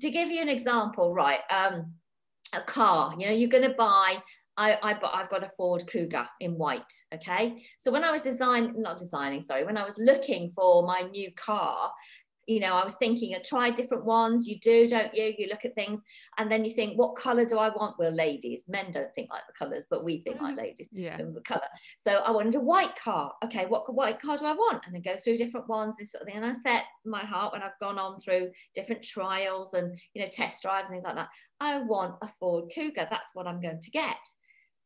to 0.00 0.10
give 0.10 0.30
you 0.30 0.42
an 0.42 0.48
example, 0.48 1.14
right? 1.14 1.40
Um, 1.50 1.92
a 2.54 2.60
car, 2.60 3.14
you 3.18 3.26
know, 3.26 3.32
you're 3.32 3.48
going 3.48 3.68
to 3.68 3.74
buy. 3.76 4.18
I, 4.56 4.74
I, 4.82 4.98
I've 5.12 5.28
got 5.28 5.42
a 5.42 5.50
Ford 5.50 5.86
Cougar 5.86 6.26
in 6.40 6.52
white. 6.52 6.92
Okay. 7.14 7.62
So 7.78 7.92
when 7.92 8.04
I 8.04 8.10
was 8.10 8.22
designing, 8.22 8.80
not 8.80 8.96
designing, 8.96 9.42
sorry, 9.42 9.64
when 9.64 9.76
I 9.76 9.84
was 9.84 9.98
looking 9.98 10.50
for 10.54 10.86
my 10.86 11.02
new 11.02 11.30
car, 11.32 11.92
you 12.46 12.60
know, 12.60 12.74
I 12.74 12.84
was 12.84 12.94
thinking, 12.94 13.34
I 13.34 13.40
try 13.44 13.70
different 13.70 14.04
ones. 14.04 14.46
You 14.46 14.58
do, 14.60 14.86
don't 14.86 15.12
you? 15.12 15.34
You 15.36 15.48
look 15.48 15.64
at 15.64 15.74
things 15.74 16.04
and 16.38 16.50
then 16.50 16.64
you 16.64 16.70
think, 16.72 16.96
what 16.96 17.16
color 17.16 17.44
do 17.44 17.58
I 17.58 17.70
want? 17.70 17.96
Well, 17.98 18.12
ladies, 18.12 18.64
men 18.68 18.92
don't 18.92 19.12
think 19.14 19.30
like 19.30 19.42
the 19.48 19.64
colors, 19.64 19.86
but 19.90 20.04
we 20.04 20.20
think 20.20 20.40
like 20.40 20.54
mm-hmm. 20.54 20.60
ladies. 20.60 20.88
Yeah. 20.92 21.16
The 21.16 21.40
color. 21.44 21.66
So 21.98 22.12
I 22.12 22.30
wanted 22.30 22.54
a 22.54 22.60
white 22.60 22.94
car. 22.96 23.32
Okay, 23.44 23.66
what 23.66 23.92
white 23.92 24.22
car 24.22 24.36
do 24.36 24.46
I 24.46 24.52
want? 24.52 24.86
And 24.86 24.94
then 24.94 25.02
go 25.02 25.16
through 25.16 25.38
different 25.38 25.68
ones, 25.68 25.96
this 25.98 26.12
sort 26.12 26.22
of 26.22 26.28
thing. 26.28 26.36
And 26.36 26.46
I 26.46 26.52
set 26.52 26.84
my 27.04 27.24
heart 27.24 27.52
when 27.52 27.62
I've 27.62 27.78
gone 27.80 27.98
on 27.98 28.20
through 28.20 28.52
different 28.74 29.02
trials 29.02 29.74
and 29.74 29.98
you 30.14 30.22
know 30.22 30.28
test 30.30 30.62
drives 30.62 30.88
and 30.88 30.96
things 30.96 31.04
like 31.04 31.16
that. 31.16 31.28
I 31.58 31.82
want 31.82 32.14
a 32.22 32.28
Ford 32.38 32.70
Cougar. 32.72 33.08
That's 33.10 33.34
what 33.34 33.48
I'm 33.48 33.60
going 33.60 33.80
to 33.80 33.90
get. 33.90 34.16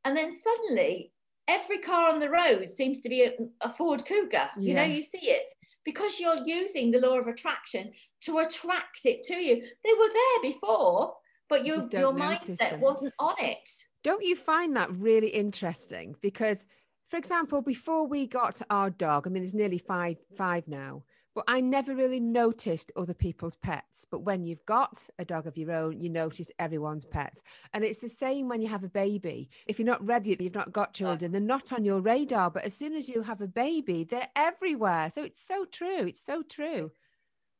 And 0.05 0.17
then 0.17 0.33
suddenly 0.33 1.13
every 1.49 1.79
car 1.79 2.11
on 2.11 2.21
the 2.21 2.31
road 2.31 2.69
seems 2.69 3.01
to 3.01 3.09
be 3.09 3.23
a, 3.25 3.33
a 3.61 3.71
Ford. 3.73 4.03
Yeah. 4.09 4.49
You 4.57 4.75
know, 4.75 4.85
you 4.85 5.03
see 5.03 5.23
it 5.23 5.51
because 5.85 6.21
you're 6.21 6.47
using 6.47 6.91
the 6.91 7.01
law 7.01 7.19
of 7.19 7.27
attraction 7.27 7.93
to 8.23 8.39
attract 8.39 9.01
it 9.05 9.23
to 9.25 9.35
you. 9.35 9.63
They 9.85 9.93
were 9.99 10.09
there 10.09 10.53
before, 10.53 11.15
but 11.49 11.67
your, 11.67 11.89
your 11.93 12.13
mindset 12.13 12.79
wasn't 12.79 13.15
on 13.19 13.35
it. 13.39 13.69
Don't 14.05 14.25
you 14.25 14.37
find 14.37 14.77
that 14.77 14.95
really 14.95 15.29
interesting? 15.29 16.15
Because, 16.21 16.65
for 17.09 17.17
example, 17.17 17.63
before 17.63 18.07
we 18.07 18.27
got 18.27 18.61
our 18.71 18.91
dog, 18.91 19.27
I 19.27 19.31
mean, 19.31 19.43
it's 19.43 19.55
nearly 19.55 19.79
five 19.79 20.17
five 20.37 20.69
now. 20.69 21.05
But 21.35 21.45
I 21.47 21.61
never 21.61 21.95
really 21.95 22.19
noticed 22.19 22.91
other 22.97 23.15
people's 23.15 23.57
pets. 23.57 24.05
But 24.11 24.23
when 24.23 24.45
you've 24.45 24.65
got 24.67 25.09
a 25.19 25.25
dog 25.25 25.47
of 25.47 25.57
your 25.57 25.73
own, 25.73 26.01
you 26.01 26.09
notice 26.09 26.51
everyone's 26.59 27.05
pets. 27.05 27.43
And 27.73 27.85
it's 27.85 28.01
the 28.01 28.09
same 28.09 28.49
when 28.49 28.61
you 28.61 28.69
have 28.69 28.83
a 28.83 28.89
baby. 28.89 29.49
If 29.67 29.79
you're 29.79 29.87
not 29.87 30.05
ready, 30.05 30.37
you've 30.39 30.55
not 30.55 30.73
got 30.73 30.95
children, 30.95 31.31
they're 31.31 31.41
not 31.41 31.73
on 31.73 31.85
your 31.85 32.01
radar. 32.01 32.51
But 32.51 32.65
as 32.65 32.75
soon 32.75 32.95
as 32.95 33.09
you 33.09 33.23
have 33.23 33.41
a 33.41 33.47
baby, 33.47 34.05
they're 34.05 34.29
everywhere. 34.35 35.11
So 35.15 35.23
it's 35.23 35.41
so 35.41 35.65
true. 35.65 36.07
It's 36.07 36.25
so 36.25 36.43
true 36.43 36.91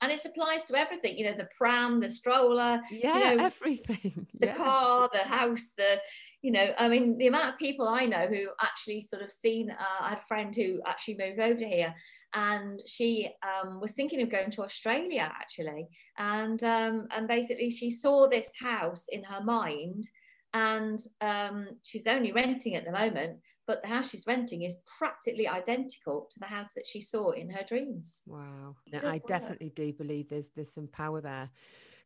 and 0.03 0.11
it 0.11 0.25
applies 0.25 0.65
to 0.65 0.77
everything 0.77 1.17
you 1.17 1.25
know 1.25 1.37
the 1.37 1.49
pram 1.57 2.01
the 2.01 2.11
stroller 2.11 2.81
yeah 2.91 3.31
you 3.31 3.37
know, 3.37 3.45
everything 3.45 4.27
the 4.39 4.47
yeah. 4.47 4.55
car 4.55 5.09
the 5.13 5.19
house 5.19 5.73
the 5.77 6.01
you 6.43 6.51
know 6.51 6.73
i 6.79 6.89
mean 6.89 7.19
the 7.19 7.27
amount 7.27 7.49
of 7.49 7.59
people 7.59 7.87
i 7.87 8.07
know 8.07 8.27
who 8.27 8.49
actually 8.63 9.01
sort 9.01 9.23
of 9.23 9.31
seen 9.31 9.71
uh, 9.71 10.05
i 10.05 10.09
had 10.11 10.19
a 10.19 10.27
friend 10.27 10.55
who 10.55 10.81
actually 10.87 11.17
moved 11.19 11.41
over 11.41 11.65
here 11.65 11.95
and 12.35 12.81
she 12.87 13.29
um, 13.43 13.81
was 13.81 13.93
thinking 13.93 14.23
of 14.23 14.31
going 14.31 14.51
to 14.51 14.63
australia 14.63 15.31
actually 15.41 15.89
and 16.19 16.63
um, 16.63 17.07
and 17.15 17.27
basically 17.27 17.71
she 17.71 17.91
saw 17.91 18.29
this 18.29 18.53
house 18.61 19.07
in 19.11 19.23
her 19.25 19.43
mind 19.43 20.05
and 20.53 20.99
um, 21.21 21.69
she's 21.83 22.07
only 22.07 22.33
renting 22.33 22.75
at 22.75 22.85
the 22.85 22.93
moment 22.93 23.39
but 23.71 23.83
the 23.83 23.89
house 23.89 24.11
she's 24.11 24.27
renting 24.27 24.63
is 24.63 24.83
practically 24.99 25.47
identical 25.47 26.27
to 26.29 26.41
the 26.41 26.47
house 26.47 26.73
that 26.75 26.89
she 26.89 27.01
saw 27.01 27.31
in 27.31 27.49
her 27.51 27.63
dreams. 27.63 28.25
Wow. 28.27 28.75
I 28.93 29.13
work. 29.13 29.29
definitely 29.29 29.71
do 29.77 29.93
believe 29.93 30.29
there's 30.29 30.51
there's 30.57 30.73
some 30.73 30.89
power 30.89 31.21
there. 31.21 31.51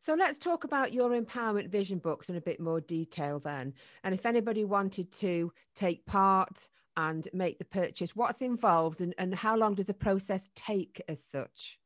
So 0.05 0.13
let's 0.13 0.37
talk 0.37 0.63
about 0.63 0.93
your 0.93 1.19
empowerment 1.19 1.69
vision 1.69 1.97
books 1.97 2.29
in 2.29 2.35
a 2.35 2.41
bit 2.41 2.59
more 2.59 2.81
detail 2.81 3.39
then. 3.39 3.73
And 4.03 4.13
if 4.13 4.27
anybody 4.27 4.63
wanted 4.63 5.11
to 5.13 5.51
take 5.73 6.05
part 6.05 6.67
and 6.97 7.27
make 7.33 7.59
the 7.59 7.65
purchase, 7.65 8.15
what's 8.15 8.41
involved 8.41 9.01
and, 9.01 9.13
and 9.17 9.35
how 9.35 9.55
long 9.55 9.75
does 9.75 9.87
the 9.87 9.93
process 9.93 10.49
take 10.55 11.01
as 11.07 11.23
such? 11.23 11.79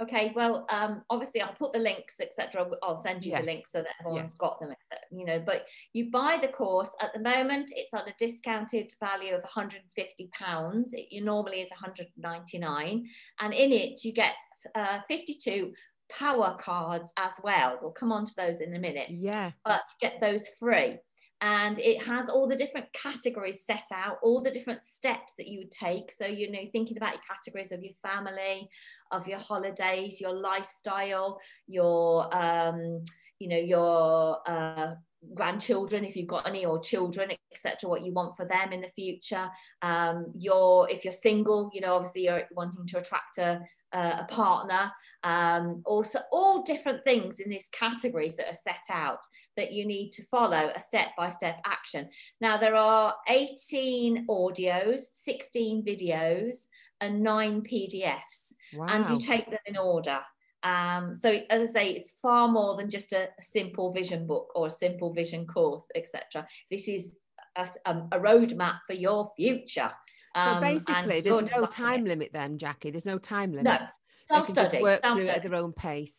okay 0.00 0.30
well 0.36 0.64
um, 0.70 1.02
obviously 1.10 1.40
i'll 1.40 1.52
put 1.54 1.72
the 1.72 1.78
links 1.80 2.20
etc 2.20 2.64
i'll 2.84 2.96
send 2.96 3.26
you 3.26 3.32
yeah. 3.32 3.40
the 3.40 3.46
links 3.46 3.72
so 3.72 3.78
that 3.78 3.88
everyone's 3.98 4.36
yeah. 4.40 4.46
got 4.46 4.60
them 4.60 4.70
etc 4.70 4.98
you 5.10 5.24
know. 5.24 5.40
But 5.44 5.66
you 5.92 6.10
buy 6.10 6.38
the 6.40 6.48
course. 6.48 6.94
At 7.00 7.12
the 7.14 7.20
moment 7.20 7.72
it's 7.74 7.94
on 7.94 8.08
a 8.08 8.14
discounted 8.18 8.92
value 9.00 9.34
of 9.34 9.42
150. 9.42 10.30
Pounds 10.32 10.94
it 10.94 11.06
you 11.10 11.22
normally 11.22 11.60
is 11.60 11.70
199. 11.70 13.08
And 13.40 13.54
in 13.54 13.72
it 13.72 14.04
you 14.04 14.12
get 14.12 14.34
uh, 14.74 15.00
52 15.08 15.72
power 16.10 16.56
cards 16.60 17.12
as 17.18 17.34
well. 17.42 17.78
We'll 17.80 17.92
come 17.92 18.12
on 18.12 18.24
to 18.24 18.32
those 18.36 18.60
in 18.60 18.74
a 18.74 18.78
minute. 18.78 19.10
Yeah. 19.10 19.52
But 19.64 19.82
get 20.00 20.20
those 20.20 20.48
free 20.58 20.98
and 21.40 21.78
it 21.78 22.02
has 22.02 22.28
all 22.28 22.48
the 22.48 22.56
different 22.56 22.92
categories 22.92 23.64
set 23.64 23.84
out 23.94 24.18
all 24.22 24.40
the 24.40 24.50
different 24.50 24.82
steps 24.82 25.34
that 25.38 25.46
you 25.46 25.60
would 25.60 25.70
take. 25.70 26.10
So 26.10 26.26
you 26.26 26.50
know 26.50 26.58
thinking 26.72 26.96
about 26.96 27.14
your 27.14 27.22
categories 27.28 27.72
of 27.72 27.82
your 27.82 27.94
family 28.02 28.68
of 29.10 29.26
your 29.26 29.38
holidays 29.38 30.20
your 30.20 30.34
lifestyle 30.34 31.40
your 31.66 32.34
um 32.36 33.02
you 33.38 33.48
know 33.48 33.56
your 33.56 34.38
uh 34.46 34.94
grandchildren 35.34 36.04
if 36.04 36.14
you've 36.14 36.28
got 36.28 36.46
any 36.46 36.64
or 36.64 36.78
children 36.80 37.30
etc 37.52 37.88
what 37.88 38.02
you 38.02 38.12
want 38.12 38.36
for 38.36 38.44
them 38.46 38.72
in 38.72 38.80
the 38.80 38.90
future. 38.90 39.48
Um 39.82 40.26
your 40.36 40.90
if 40.90 41.04
you're 41.04 41.12
single 41.12 41.70
you 41.72 41.80
know 41.80 41.94
obviously 41.94 42.24
you're 42.24 42.42
wanting 42.52 42.86
to 42.86 42.98
attract 42.98 43.38
a 43.38 43.60
uh, 43.92 44.16
a 44.20 44.24
partner, 44.26 44.92
um, 45.24 45.82
also 45.86 46.20
all 46.30 46.62
different 46.62 47.04
things 47.04 47.40
in 47.40 47.50
these 47.50 47.68
categories 47.70 48.36
that 48.36 48.48
are 48.48 48.54
set 48.54 48.82
out 48.90 49.20
that 49.56 49.72
you 49.72 49.86
need 49.86 50.10
to 50.12 50.24
follow 50.26 50.70
a 50.74 50.80
step 50.80 51.08
by 51.16 51.28
step 51.28 51.60
action. 51.64 52.08
Now, 52.40 52.58
there 52.58 52.74
are 52.74 53.14
18 53.28 54.26
audios, 54.28 55.02
16 55.14 55.84
videos, 55.84 56.66
and 57.00 57.22
nine 57.22 57.62
PDFs, 57.62 58.54
wow. 58.74 58.86
and 58.88 59.08
you 59.08 59.16
take 59.18 59.46
them 59.46 59.58
in 59.66 59.76
order. 59.76 60.18
Um, 60.62 61.14
so, 61.14 61.40
as 61.50 61.62
I 61.70 61.72
say, 61.72 61.90
it's 61.90 62.18
far 62.20 62.48
more 62.48 62.76
than 62.76 62.90
just 62.90 63.12
a, 63.12 63.28
simple 63.40 63.92
vision 63.92 64.26
book 64.26 64.50
or 64.54 64.66
a 64.66 64.70
simple 64.70 65.12
vision 65.12 65.46
course, 65.46 65.86
etc. 65.94 66.46
This 66.70 66.88
is 66.88 67.16
a, 67.56 67.68
um, 67.86 68.08
a 68.12 68.18
roadmap 68.18 68.78
for 68.86 68.94
your 68.94 69.32
future. 69.36 69.90
Um, 70.38 70.54
so 70.54 70.60
basically, 70.60 71.20
there's 71.20 71.50
no 71.50 71.66
time 71.66 72.06
it. 72.06 72.10
limit 72.10 72.30
then, 72.32 72.58
Jackie. 72.58 72.90
There's 72.90 73.06
no 73.06 73.18
time 73.18 73.50
limit. 73.50 73.64
No, 73.64 73.78
self-study. 74.26 74.82
Work 74.82 75.00
self-study. 75.02 75.26
through 75.26 75.34
it 75.34 75.36
at 75.36 75.42
their 75.42 75.54
own 75.54 75.72
pace. 75.72 76.16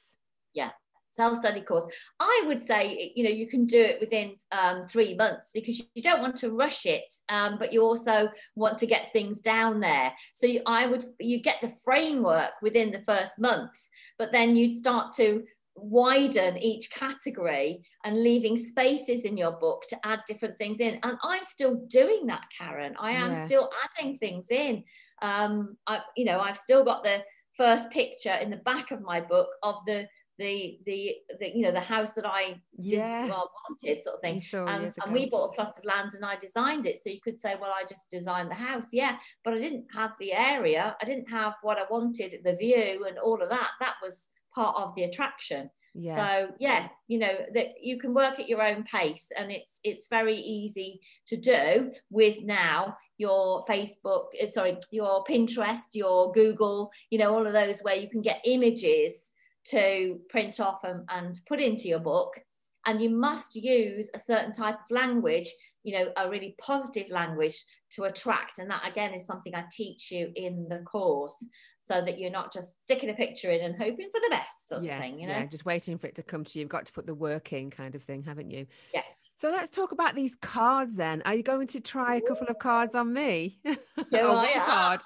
Yeah, 0.54 0.72
self-study 1.12 1.62
course. 1.62 1.88
I 2.20 2.44
would 2.48 2.62
say, 2.62 3.14
you 3.16 3.24
know, 3.24 3.30
you 3.30 3.48
can 3.48 3.66
do 3.66 3.82
it 3.82 4.00
within 4.00 4.36
um, 4.52 4.84
three 4.84 5.16
months 5.16 5.52
because 5.54 5.80
you 5.96 6.02
don't 6.02 6.22
want 6.22 6.36
to 6.38 6.52
rush 6.52 6.86
it, 6.86 7.12
um, 7.30 7.58
but 7.58 7.72
you 7.72 7.82
also 7.84 8.30
want 8.56 8.78
to 8.80 8.88
get 8.88 9.14
things 9.14 9.40
down 9.40 9.80
there. 9.80 10.14
So 10.34 10.48
you, 10.48 10.62
I 10.66 10.88
would, 10.88 11.06
you 11.20 11.42
get 11.42 11.62
the 11.62 11.72
framework 11.84 12.52
within 12.62 12.92
the 12.92 13.04
first 13.08 13.40
month, 13.40 13.72
but 14.18 14.32
then 14.32 14.56
you'd 14.56 14.76
start 14.76 15.14
to 15.14 15.44
widen 15.82 16.58
each 16.58 16.92
category 16.92 17.82
and 18.04 18.24
leaving 18.24 18.58
spaces 18.58 19.26
in 19.26 19.38
your 19.38 19.54
book 19.54 19.84
to 19.90 19.98
add 20.06 20.20
different 20.28 20.58
things 20.58 20.80
in. 20.80 21.00
And 21.04 21.18
I'm 21.24 21.44
still 21.44 21.76
doing 21.88 22.26
that, 22.28 22.46
Karen. 22.58 22.96
I 23.00 23.12
am 23.12 23.34
yeah. 23.34 23.46
still 23.46 23.70
adding 23.84 24.18
things 24.18 24.52
in. 24.52 24.84
Um, 25.22 25.78
I, 25.88 26.02
you 26.16 26.26
know, 26.26 26.40
I've 26.40 26.58
still 26.58 26.84
got 26.84 27.04
the 27.04 27.24
first 27.58 27.92
picture 27.92 28.34
in 28.34 28.50
the 28.50 28.58
back 28.58 28.92
of 28.92 29.02
my 29.02 29.20
book 29.20 29.50
of 29.64 29.76
the 29.86 30.08
the 30.40 30.80
the, 30.86 31.16
the 31.40 31.52
you 31.54 31.62
know 31.62 31.72
the 31.72 31.80
house 31.80 32.14
that 32.14 32.26
I 32.26 32.62
yeah. 32.78 33.28
well, 33.28 33.52
wanted 33.70 34.02
sort 34.02 34.16
of 34.16 34.22
thing. 34.22 34.42
And, 34.54 34.94
and 35.04 35.14
we 35.14 35.30
bought 35.30 35.50
a 35.50 35.54
plot 35.54 35.74
of 35.78 35.86
land 35.86 36.12
and 36.16 36.26
I 36.26 36.38
designed 36.38 36.86
it. 36.86 36.98
So 36.98 37.10
you 37.10 37.20
could 37.22 37.40
say, 37.40 37.56
well, 37.60 37.72
I 37.72 37.84
just 37.84 38.10
designed 38.10 38.50
the 38.50 38.56
house, 38.56 38.90
yeah, 38.94 39.18
but 39.44 39.54
I 39.54 39.58
didn't 39.58 39.86
have 39.94 40.12
the 40.20 40.34
area. 40.34 40.96
I 41.02 41.06
didn't 41.06 41.30
have 41.30 41.56
what 41.62 41.78
I 41.78 41.84
wanted, 41.92 42.34
the 42.44 42.56
view 42.56 43.06
and 43.08 43.20
all 43.20 43.42
of 43.44 43.50
that. 43.50 43.70
That 43.82 43.96
was 44.02 44.30
part 44.54 44.76
of 44.78 44.94
the 44.96 45.04
attraction. 45.04 45.70
Yeah. 45.96 46.16
So 46.16 46.54
yeah, 46.60 46.88
you 47.08 47.20
know 47.20 47.36
that 47.54 47.68
you 47.82 48.00
can 48.00 48.14
work 48.14 48.40
at 48.40 48.48
your 48.48 48.62
own 48.62 48.84
pace, 48.84 49.32
and 49.36 49.52
it's 49.52 49.80
it's 49.84 50.08
very 50.08 50.36
easy 50.36 51.02
to 51.28 51.36
do 51.36 51.92
with 52.10 52.44
now 52.44 52.96
your 53.20 53.66
Facebook, 53.66 54.28
uh, 54.42 54.46
sorry, 54.46 54.78
your 54.92 55.24
Pinterest, 55.26 55.94
your 55.94 56.32
Google, 56.32 56.90
you 57.10 57.20
know, 57.20 57.34
all 57.34 57.46
of 57.46 57.54
those 57.54 57.82
where 57.82 57.96
you 57.96 58.10
can 58.10 58.22
get 58.22 58.42
images 58.46 59.34
to 59.66 60.20
print 60.30 60.60
off 60.60 60.84
and, 60.84 61.04
and 61.10 61.40
put 61.48 61.60
into 61.60 61.88
your 61.88 62.00
book. 62.00 62.40
And 62.86 63.02
you 63.02 63.10
must 63.10 63.56
use 63.56 64.10
a 64.14 64.20
certain 64.20 64.54
type 64.54 64.76
of 64.76 64.90
language, 64.90 65.50
you 65.84 66.00
know, 66.00 66.12
a 66.16 66.30
really 66.30 66.56
positive 66.60 67.10
language 67.10 67.58
to 67.92 68.04
attract. 68.04 68.60
And 68.60 68.70
that 68.70 68.88
again 68.88 69.14
is 69.14 69.26
something 69.26 69.56
I 69.56 69.66
teach 69.72 70.12
you 70.12 70.32
in 70.36 70.68
the 70.70 70.80
course 70.80 71.44
so 71.78 72.02
that 72.06 72.20
you're 72.20 72.32
not 72.32 72.54
just 72.54 72.84
sticking 72.84 73.10
a 73.10 73.14
picture 73.14 73.52
in 73.52 73.62
and 73.62 73.76
hoping 73.76 74.10
for 74.12 74.20
the 74.20 74.30
best 74.30 74.68
sort 74.68 74.86
yes, 74.86 74.94
of 74.94 75.02
thing, 75.02 75.20
you 75.20 75.28
know? 75.28 75.34
Yeah, 75.34 75.46
just 75.46 75.66
waiting 75.66 75.98
for 75.98 76.08
it 76.08 76.16
to 76.16 76.24
come 76.24 76.44
to 76.44 76.60
you. 76.60 76.62
You've 76.62 76.70
got 76.70 76.86
to 76.86 76.92
put 76.92 77.06
the 77.06 77.16
work 77.16 77.54
in 77.54 77.72
kind 77.72 77.96
of 77.96 78.04
thing, 78.04 78.24
haven't 78.24 78.52
you? 78.52 78.68
Yes. 78.94 79.32
So 79.40 79.50
let's 79.50 79.72
talk 79.72 79.92
about 79.92 80.16
these 80.16 80.36
cards 80.36 80.98
then. 80.98 81.22
Are 81.26 81.36
you 81.36 81.44
going 81.44 81.68
to 81.68 81.80
try 81.80 82.16
a 82.16 82.22
couple 82.22 82.48
of 82.48 82.60
cards 82.60 82.96
on 82.96 83.14
me? 83.14 83.60
Yeah, 84.12 84.22
oh, 84.24 84.38
I 84.38 84.54
card. 84.54 85.02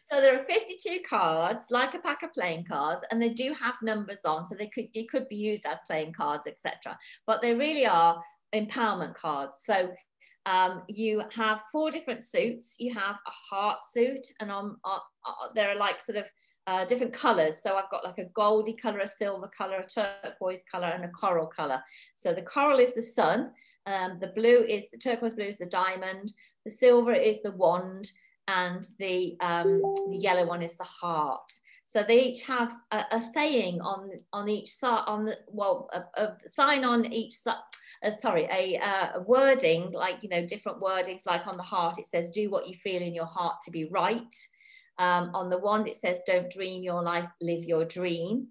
So 0.00 0.20
there 0.20 0.38
are 0.38 0.44
52 0.44 1.00
cards, 1.08 1.66
like 1.70 1.94
a 1.94 1.98
pack 1.98 2.22
of 2.22 2.32
playing 2.32 2.64
cards, 2.64 3.04
and 3.10 3.22
they 3.22 3.30
do 3.30 3.52
have 3.52 3.74
numbers 3.82 4.20
on, 4.24 4.44
so 4.44 4.54
they 4.54 4.66
could 4.66 4.86
it 4.92 5.08
could 5.08 5.28
be 5.28 5.36
used 5.36 5.66
as 5.66 5.78
playing 5.86 6.12
cards, 6.12 6.46
etc. 6.46 6.98
But 7.26 7.42
they 7.42 7.54
really 7.54 7.86
are 7.86 8.20
empowerment 8.54 9.14
cards. 9.14 9.62
So 9.64 9.90
um, 10.46 10.82
you 10.88 11.22
have 11.34 11.60
four 11.72 11.90
different 11.90 12.22
suits. 12.22 12.76
You 12.78 12.94
have 12.94 13.16
a 13.26 13.30
heart 13.30 13.84
suit, 13.84 14.26
and 14.40 14.50
on, 14.50 14.76
uh, 14.84 14.98
uh, 15.26 15.52
there 15.54 15.68
are 15.68 15.76
like 15.76 16.00
sort 16.00 16.18
of 16.18 16.26
uh, 16.68 16.84
different 16.84 17.12
colors. 17.12 17.60
So 17.62 17.76
I've 17.76 17.90
got 17.90 18.04
like 18.04 18.18
a 18.18 18.30
goldy 18.32 18.72
color, 18.72 19.00
a 19.00 19.06
silver 19.06 19.48
color, 19.48 19.78
a 19.78 19.86
turquoise 19.86 20.62
color, 20.70 20.86
and 20.86 21.04
a 21.04 21.08
coral 21.08 21.46
color. 21.46 21.82
So 22.14 22.32
the 22.32 22.42
coral 22.42 22.78
is 22.78 22.94
the 22.94 23.02
sun, 23.02 23.50
um, 23.86 24.18
the 24.20 24.28
blue 24.28 24.64
is 24.68 24.86
the 24.90 24.98
turquoise 24.98 25.34
blue 25.34 25.46
is 25.46 25.58
the 25.58 25.66
diamond, 25.66 26.32
the 26.64 26.70
silver 26.70 27.12
is 27.12 27.42
the 27.42 27.52
wand, 27.52 28.10
and 28.48 28.86
the 29.00 29.36
um, 29.40 29.80
the 30.10 30.18
yellow 30.18 30.46
one 30.46 30.62
is 30.62 30.76
the 30.76 30.84
heart. 30.84 31.52
So 31.84 32.02
they 32.02 32.24
each 32.24 32.42
have 32.42 32.74
a, 32.90 33.02
a 33.12 33.20
saying 33.20 33.80
on 33.80 34.10
on 34.32 34.48
each 34.48 34.70
on 34.82 35.24
the 35.24 35.38
well 35.48 35.88
a, 35.92 36.22
a 36.22 36.36
sign 36.46 36.84
on 36.84 37.12
each 37.12 37.34
uh, 38.02 38.10
sorry, 38.10 38.44
a, 38.50 38.78
uh, 38.78 39.08
a 39.16 39.20
wording 39.22 39.90
like, 39.92 40.16
you 40.22 40.28
know, 40.28 40.44
different 40.46 40.80
wordings, 40.80 41.26
like 41.26 41.46
on 41.46 41.56
the 41.56 41.62
heart, 41.62 41.98
it 41.98 42.06
says, 42.06 42.30
do 42.30 42.50
what 42.50 42.68
you 42.68 42.76
feel 42.76 43.02
in 43.02 43.14
your 43.14 43.26
heart 43.26 43.56
to 43.64 43.70
be 43.70 43.86
right. 43.86 44.34
Um, 44.98 45.30
on 45.34 45.50
the 45.50 45.58
wand, 45.58 45.88
it 45.88 45.96
says, 45.96 46.20
don't 46.26 46.50
dream 46.50 46.82
your 46.82 47.02
life, 47.02 47.28
live 47.40 47.64
your 47.64 47.84
dream. 47.84 48.48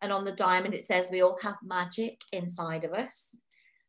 And 0.00 0.12
on 0.12 0.24
the 0.24 0.32
diamond, 0.32 0.74
it 0.74 0.84
says, 0.84 1.08
we 1.10 1.22
all 1.22 1.38
have 1.42 1.56
magic 1.62 2.20
inside 2.32 2.84
of 2.84 2.92
us. 2.92 3.40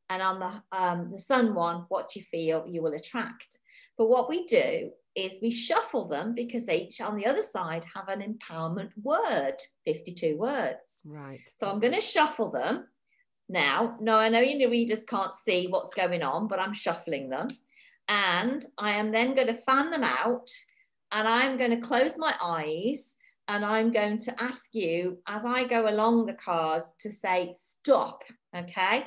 And 0.09 0.21
on 0.21 0.39
the, 0.39 0.77
um, 0.77 1.11
the 1.11 1.19
sun 1.19 1.53
one, 1.53 1.85
what 1.89 2.15
you 2.15 2.23
feel, 2.23 2.65
you 2.67 2.81
will 2.81 2.93
attract. 2.93 3.59
But 3.97 4.09
what 4.09 4.29
we 4.29 4.45
do 4.45 4.91
is 5.15 5.39
we 5.41 5.51
shuffle 5.51 6.07
them 6.07 6.33
because 6.33 6.65
they 6.65 6.83
each 6.83 7.01
on 7.01 7.15
the 7.15 7.25
other 7.25 7.43
side 7.43 7.85
have 7.95 8.07
an 8.07 8.21
empowerment 8.21 8.91
word, 9.03 9.57
52 9.85 10.37
words. 10.37 11.03
Right. 11.05 11.41
So 11.53 11.69
I'm 11.69 11.79
going 11.79 11.93
to 11.93 12.01
shuffle 12.01 12.51
them 12.51 12.87
now. 13.49 13.97
No, 13.99 14.17
I 14.17 14.29
know 14.29 14.39
your 14.39 14.69
readers 14.69 15.03
can't 15.03 15.35
see 15.35 15.67
what's 15.67 15.93
going 15.93 16.21
on, 16.21 16.47
but 16.47 16.59
I'm 16.59 16.73
shuffling 16.73 17.29
them. 17.29 17.47
And 18.07 18.63
I 18.77 18.91
am 18.91 19.11
then 19.11 19.35
going 19.35 19.47
to 19.47 19.53
fan 19.53 19.91
them 19.91 20.03
out 20.03 20.49
and 21.11 21.27
I'm 21.27 21.57
going 21.57 21.71
to 21.71 21.87
close 21.87 22.17
my 22.17 22.33
eyes 22.41 23.15
and 23.47 23.65
I'm 23.65 23.91
going 23.91 24.17
to 24.19 24.43
ask 24.43 24.73
you 24.73 25.19
as 25.27 25.45
I 25.45 25.65
go 25.65 25.89
along 25.89 26.25
the 26.25 26.33
cards 26.33 26.95
to 26.99 27.11
say 27.11 27.53
stop. 27.55 28.23
Okay. 28.55 29.05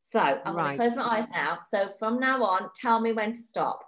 So 0.00 0.20
I'm 0.20 0.56
right. 0.56 0.78
going 0.78 0.90
to 0.90 0.94
close 0.94 0.96
my 0.96 1.18
eyes 1.18 1.26
now. 1.30 1.58
So 1.64 1.90
from 1.98 2.20
now 2.20 2.42
on, 2.42 2.70
tell 2.74 3.00
me 3.00 3.12
when 3.12 3.32
to 3.32 3.40
stop. 3.40 3.84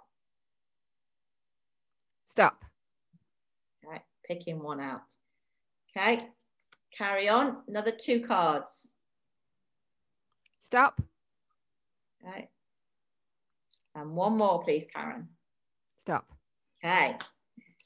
Stop. 2.27 2.63
Okay, 3.85 4.01
picking 4.25 4.61
one 4.61 4.79
out. 4.79 5.01
Okay, 5.97 6.19
carry 6.95 7.27
on. 7.27 7.57
Another 7.67 7.91
two 7.91 8.21
cards. 8.21 8.95
Stop. 10.71 11.01
Okay. 12.25 12.47
And 13.93 14.15
one 14.15 14.37
more, 14.37 14.63
please, 14.63 14.87
Karen. 14.87 15.27
Stop. 15.99 16.25
Okay. 16.81 17.17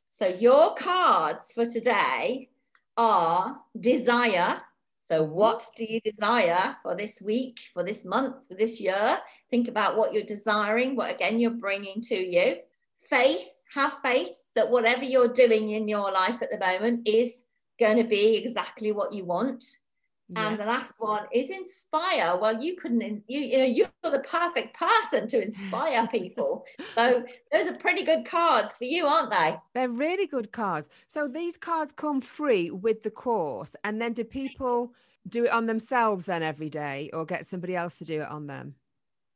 So 0.09 0.27
your 0.27 0.75
cards 0.75 1.51
for 1.51 1.65
today 1.65 2.49
are 2.95 3.57
desire. 3.79 4.61
So 4.99 5.23
what 5.23 5.65
do 5.75 5.83
you 5.89 5.99
desire 5.99 6.75
for 6.83 6.95
this 6.95 7.19
week, 7.23 7.59
for 7.73 7.83
this 7.83 8.05
month, 8.05 8.47
for 8.47 8.53
this 8.53 8.79
year? 8.79 9.17
Think 9.49 9.67
about 9.67 9.97
what 9.97 10.13
you're 10.13 10.21
desiring, 10.21 10.95
what 10.95 11.09
again 11.09 11.39
you're 11.39 11.49
bringing 11.49 12.01
to 12.01 12.15
you. 12.15 12.57
Faith, 12.99 13.63
have 13.73 13.93
faith 14.03 14.53
that 14.55 14.69
whatever 14.69 15.03
you're 15.03 15.33
doing 15.33 15.71
in 15.71 15.87
your 15.87 16.11
life 16.11 16.39
at 16.43 16.51
the 16.51 16.59
moment 16.59 17.07
is 17.07 17.45
going 17.79 17.97
to 17.97 18.03
be 18.03 18.35
exactly 18.35 18.91
what 18.91 19.11
you 19.11 19.25
want. 19.25 19.63
Yeah. 20.29 20.49
And 20.49 20.59
the 20.59 20.65
last 20.65 20.95
one 20.97 21.25
is 21.31 21.51
inspire. 21.51 22.37
Well, 22.37 22.61
you 22.61 22.75
couldn't, 22.75 23.23
you, 23.27 23.39
you 23.39 23.57
know, 23.59 23.63
you're 23.65 23.89
the 24.03 24.25
perfect 24.27 24.75
person 24.75 25.27
to 25.27 25.41
inspire 25.41 26.07
people. 26.11 26.65
so 26.95 27.23
those 27.51 27.67
are 27.67 27.75
pretty 27.75 28.03
good 28.03 28.25
cards 28.25 28.75
for 28.75 28.85
you, 28.85 29.05
aren't 29.05 29.29
they? 29.29 29.57
They're 29.75 29.89
really 29.89 30.25
good 30.25 30.51
cards. 30.51 30.87
So 31.07 31.27
these 31.27 31.57
cards 31.57 31.91
come 31.91 32.21
free 32.21 32.71
with 32.71 33.03
the 33.03 33.11
course. 33.11 33.75
And 33.83 34.01
then 34.01 34.13
do 34.13 34.23
people 34.23 34.93
do 35.27 35.45
it 35.45 35.51
on 35.51 35.67
themselves 35.67 36.25
then 36.25 36.41
every 36.41 36.69
day 36.69 37.11
or 37.13 37.25
get 37.25 37.47
somebody 37.47 37.75
else 37.75 37.97
to 37.99 38.05
do 38.05 38.21
it 38.21 38.27
on 38.27 38.47
them? 38.47 38.75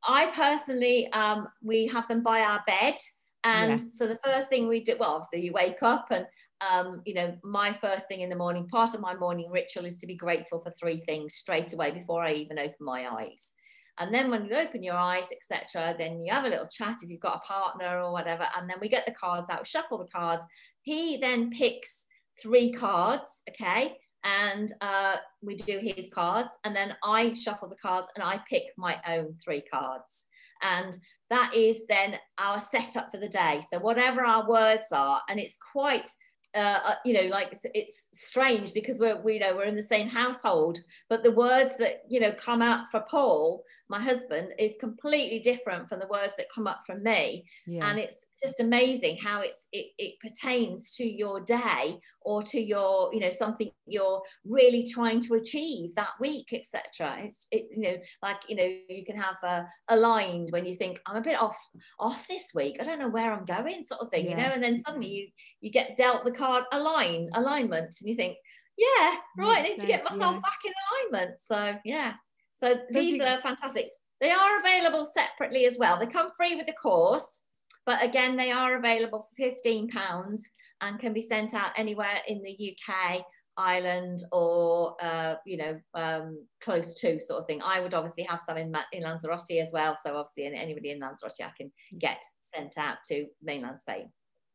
I 0.08 0.28
personally, 0.28 1.12
um, 1.12 1.48
we 1.62 1.88
have 1.88 2.08
them 2.08 2.24
by 2.24 2.42
our 2.42 2.64
bed. 2.66 2.96
And 3.44 3.72
yeah. 3.72 3.78
so 3.92 4.08
the 4.08 4.20
first 4.24 4.50
thing 4.50 4.68
we 4.68 4.82
do, 4.82 4.96
well, 5.00 5.12
obviously 5.12 5.42
you 5.42 5.54
wake 5.54 5.84
up 5.84 6.08
and 6.10 6.26
um, 6.68 7.02
you 7.06 7.14
know, 7.14 7.36
my 7.44 7.74
first 7.74 8.08
thing 8.08 8.22
in 8.22 8.30
the 8.30 8.36
morning, 8.36 8.68
part 8.68 8.94
of 8.94 9.02
my 9.02 9.16
morning 9.16 9.50
ritual 9.50 9.86
is 9.86 9.98
to 9.98 10.08
be 10.08 10.16
grateful 10.16 10.62
for 10.62 10.72
three 10.72 10.98
things 11.00 11.36
straight 11.36 11.74
away 11.74 11.92
before 11.92 12.24
I 12.24 12.34
even 12.34 12.60
open 12.60 12.76
my 12.82 13.08
eyes. 13.08 13.54
And 14.00 14.14
then 14.14 14.32
when 14.32 14.46
you 14.46 14.56
open 14.56 14.82
your 14.82 14.96
eyes, 14.96 15.30
etc., 15.32 15.96
then 15.98 16.22
you 16.22 16.34
have 16.34 16.46
a 16.46 16.50
little 16.50 16.68
chat 16.68 16.98
if 17.02 17.10
you've 17.10 17.20
got 17.20 17.42
a 17.44 17.48
partner 17.48 18.02
or 18.02 18.12
whatever. 18.12 18.46
And 18.58 18.70
then 18.70 18.78
we 18.80 18.88
get 18.88 19.06
the 19.06 19.14
cards 19.14 19.50
out, 19.50 19.68
shuffle 19.68 19.98
the 19.98 20.06
cards. 20.06 20.46
He 20.82 21.18
then 21.18 21.50
picks 21.52 22.06
three 22.42 22.72
cards, 22.72 23.42
okay? 23.50 23.98
And 24.24 24.72
uh, 24.80 25.18
we 25.42 25.56
do 25.56 25.80
his 25.82 26.10
cards. 26.14 26.58
And 26.64 26.74
then 26.74 26.96
I 27.04 27.34
shuffle 27.34 27.70
the 27.70 27.76
cards 27.76 28.10
and 28.16 28.24
I 28.24 28.40
pick 28.50 28.64
my 28.78 28.98
own 29.08 29.36
three 29.44 29.62
cards. 29.62 30.28
And 30.62 30.98
that 31.30 31.54
is 31.54 31.86
then 31.88 32.16
our 32.38 32.60
setup 32.60 33.12
for 33.12 33.20
the 33.20 33.28
day. 33.28 33.62
So 33.62 33.80
whatever 33.80 34.26
our 34.26 34.50
words 34.50 34.88
are, 34.94 35.22
and 35.30 35.40
it's 35.40 35.58
quite 35.74 36.10
uh, 36.56 36.80
uh, 36.84 36.96
you 37.06 37.14
know, 37.14 37.30
like 37.30 37.50
it's, 37.52 37.66
it's, 37.74 38.10
strange 38.12 38.74
because 38.74 39.00
we're, 39.00 39.20
we, 39.22 39.36
you 39.36 39.40
know, 39.40 39.56
we're 39.56 39.64
in 39.64 39.76
the 39.76 39.82
same 39.82 40.08
household, 40.08 40.80
but 41.08 41.24
the 41.24 41.32
words 41.32 41.78
that, 41.78 42.04
you 42.08 42.20
know, 42.20 42.32
come 42.32 42.62
out 42.62 42.90
for 42.90 43.02
Paul, 43.02 43.64
my 43.90 44.00
husband, 44.00 44.54
is 44.60 44.78
completely 44.80 45.40
different 45.40 45.90
from 45.90 46.00
the 46.00 46.08
words 46.08 46.36
that 46.36 46.46
come 46.54 46.68
up 46.68 46.82
from 46.86 47.04
me. 47.04 47.46
Yeah. 47.66 47.90
And 47.90 48.00
it's 48.00 48.28
just 48.44 48.60
amazing 48.60 49.18
how 49.18 49.42
it's, 49.42 49.68
it, 49.72 49.88
it 49.98 50.16
pertains 50.20 50.96
to 50.98 51.04
your 51.04 51.42
day 51.42 52.00
or 52.22 52.42
to 52.44 52.60
your, 52.60 53.10
you 53.14 53.20
know, 53.20 53.30
something 53.30 53.72
you're 53.88 54.22
really 54.46 54.86
trying 54.86 55.20
to 55.22 55.34
achieve 55.34 55.96
that 55.96 56.12
week, 56.20 56.48
etc. 56.54 57.18
It's, 57.24 57.48
it, 57.52 57.68
you 57.76 57.82
know, 57.82 57.98
like, 58.22 58.38
you 58.48 58.56
know, 58.56 58.72
you 58.88 59.04
can 59.06 59.18
have 59.18 59.38
uh, 59.44 59.64
aligned 59.88 60.50
when 60.52 60.66
you 60.66 60.76
think 60.76 61.00
I'm 61.06 61.18
a 61.18 61.22
bit 61.22 61.42
off, 61.42 61.58
off 62.00 62.28
this 62.28 62.52
week. 62.54 62.78
I 62.80 62.84
don't 62.84 63.00
know 63.00 63.10
where 63.10 63.34
I'm 63.34 63.46
going 63.46 63.82
sort 63.82 64.02
of 64.02 64.10
thing, 64.10 64.26
yeah. 64.26 64.32
you 64.32 64.38
know, 64.38 64.54
and 64.54 64.64
then 64.64 64.78
suddenly 64.78 65.08
you, 65.08 65.28
you 65.62 65.72
get 65.72 65.98
dealt 65.98 66.26
the 66.26 66.32
card 66.32 66.64
align 66.72 67.30
alignment 67.34 67.96
and 68.00 68.10
you 68.10 68.16
think 68.16 68.38
yeah 68.78 69.16
right 69.38 69.60
i 69.60 69.62
need 69.64 69.80
to 69.80 69.88
get 69.88 70.04
myself 70.04 70.36
yeah. 70.36 70.40
back 70.40 70.60
in 70.66 70.74
alignment 71.14 71.40
so 71.40 71.76
yeah 71.84 72.14
so 72.60 72.76
these 72.92 73.22
are 73.22 73.40
fantastic 73.42 73.90
they 74.22 74.32
are 74.32 74.60
available 74.60 75.06
separately 75.06 75.66
as 75.66 75.78
well 75.78 75.98
they 75.98 76.06
come 76.06 76.30
free 76.36 76.56
with 76.56 76.66
the 76.66 76.74
course 76.74 77.44
but 77.86 78.04
again 78.04 78.36
they 78.36 78.52
are 78.52 78.78
available 78.78 79.22
for 79.22 79.30
15 79.38 79.88
pounds 79.90 80.50
and 80.82 81.00
can 81.00 81.14
be 81.14 81.22
sent 81.22 81.54
out 81.54 81.72
anywhere 81.78 82.20
in 82.28 82.42
the 82.42 82.76
uk 82.76 83.26
Ireland 83.60 84.24
or 84.32 84.96
uh, 85.04 85.36
you 85.46 85.58
know 85.58 85.80
um, 85.94 86.48
close 86.62 86.94
to 87.02 87.20
sort 87.20 87.42
of 87.42 87.46
thing. 87.46 87.62
I 87.62 87.82
would 87.82 87.94
obviously 87.94 88.24
have 88.24 88.40
some 88.40 88.58
in 88.58 88.74
in 88.94 89.04
Lanzarote 89.04 89.60
as 89.62 89.72
well. 89.74 89.98
So 89.98 90.16
obviously, 90.16 90.46
anybody 90.46 90.92
in 90.92 91.00
Lanzarote 91.00 91.44
I 91.44 91.52
can 91.58 91.70
get 92.00 92.24
sent 92.40 92.78
out 92.78 92.98
to 93.10 93.26
mainland 93.44 93.82
Spain. 93.82 94.12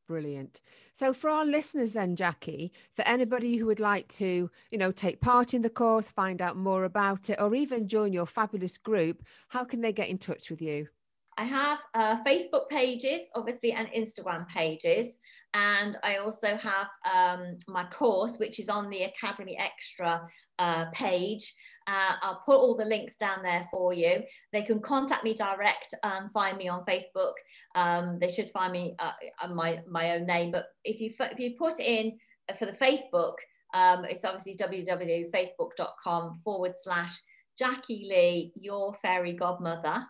Brilliant. 0.07 0.61
So 0.99 1.15
for 1.15 1.31
our 1.31 1.47
listeners 1.47 1.93
then, 1.93 2.15
Jackie, 2.15 2.73
for 2.95 3.03
anybody 3.09 3.57
who 3.57 3.67
would 3.67 3.81
like 3.81 4.07
to, 4.17 4.51
you 4.71 4.79
know, 4.79 4.93
take 4.93 5.21
part 5.21 5.55
in 5.55 5.63
the 5.63 5.71
course, 5.71 6.09
find 6.09 6.43
out 6.43 6.57
more 6.57 6.85
about 6.85 7.31
it, 7.31 7.41
or 7.41 7.55
even 7.55 7.89
join 7.89 8.13
your 8.13 8.27
fabulous 8.27 8.77
group, 8.77 9.25
how 9.49 9.65
can 9.65 9.81
they 9.81 9.93
get 9.93 10.11
in 10.11 10.19
touch 10.19 10.51
with 10.51 10.61
you? 10.61 10.89
I 11.37 11.45
have 11.45 11.79
uh, 11.95 12.23
Facebook 12.23 12.69
pages, 12.69 13.23
obviously, 13.35 13.73
and 13.73 13.89
Instagram 13.89 14.47
pages. 14.47 15.19
And 15.55 15.97
I 16.03 16.17
also 16.17 16.57
have 16.57 16.89
um, 17.13 17.57
my 17.67 17.85
course, 17.85 18.39
which 18.39 18.61
is 18.61 18.69
on 18.69 18.91
the 18.91 19.05
Academy 19.05 19.57
Extra 19.59 20.29
uh, 20.59 20.87
page. 20.93 21.55
Uh, 21.87 22.15
I'll 22.23 22.43
put 22.47 22.57
all 22.57 22.77
the 22.77 22.85
links 22.85 23.17
down 23.17 23.43
there 23.43 23.69
for 23.71 23.93
you. 23.93 24.23
They 24.53 24.63
can 24.63 24.81
contact 24.81 25.25
me 25.25 25.35
direct 25.35 25.95
and 26.03 26.31
find 26.33 26.57
me 26.57 26.69
on 26.69 26.85
Facebook. 26.85 27.33
Um, 27.75 28.19
they 28.21 28.29
should 28.29 28.51
find 28.51 28.73
me 28.73 28.95
uh, 28.99 29.13
my 29.49 29.81
my 29.89 30.13
own 30.13 30.27
name. 30.27 30.51
But 30.51 30.67
if 30.85 31.01
you 31.01 31.11
if 31.21 31.39
you 31.39 31.55
put 31.59 31.81
in 31.81 32.19
for 32.59 32.67
the 32.67 32.73
Facebook, 32.73 33.35
um, 33.75 34.05
it's 34.05 34.25
obviously 34.25 34.57
www.facebook.com 34.57 36.41
forward 36.45 36.73
slash 36.77 37.19
Jackie 37.59 38.07
Lee, 38.09 38.53
your 38.55 38.95
fairy 39.03 39.33
godmother. 39.33 40.07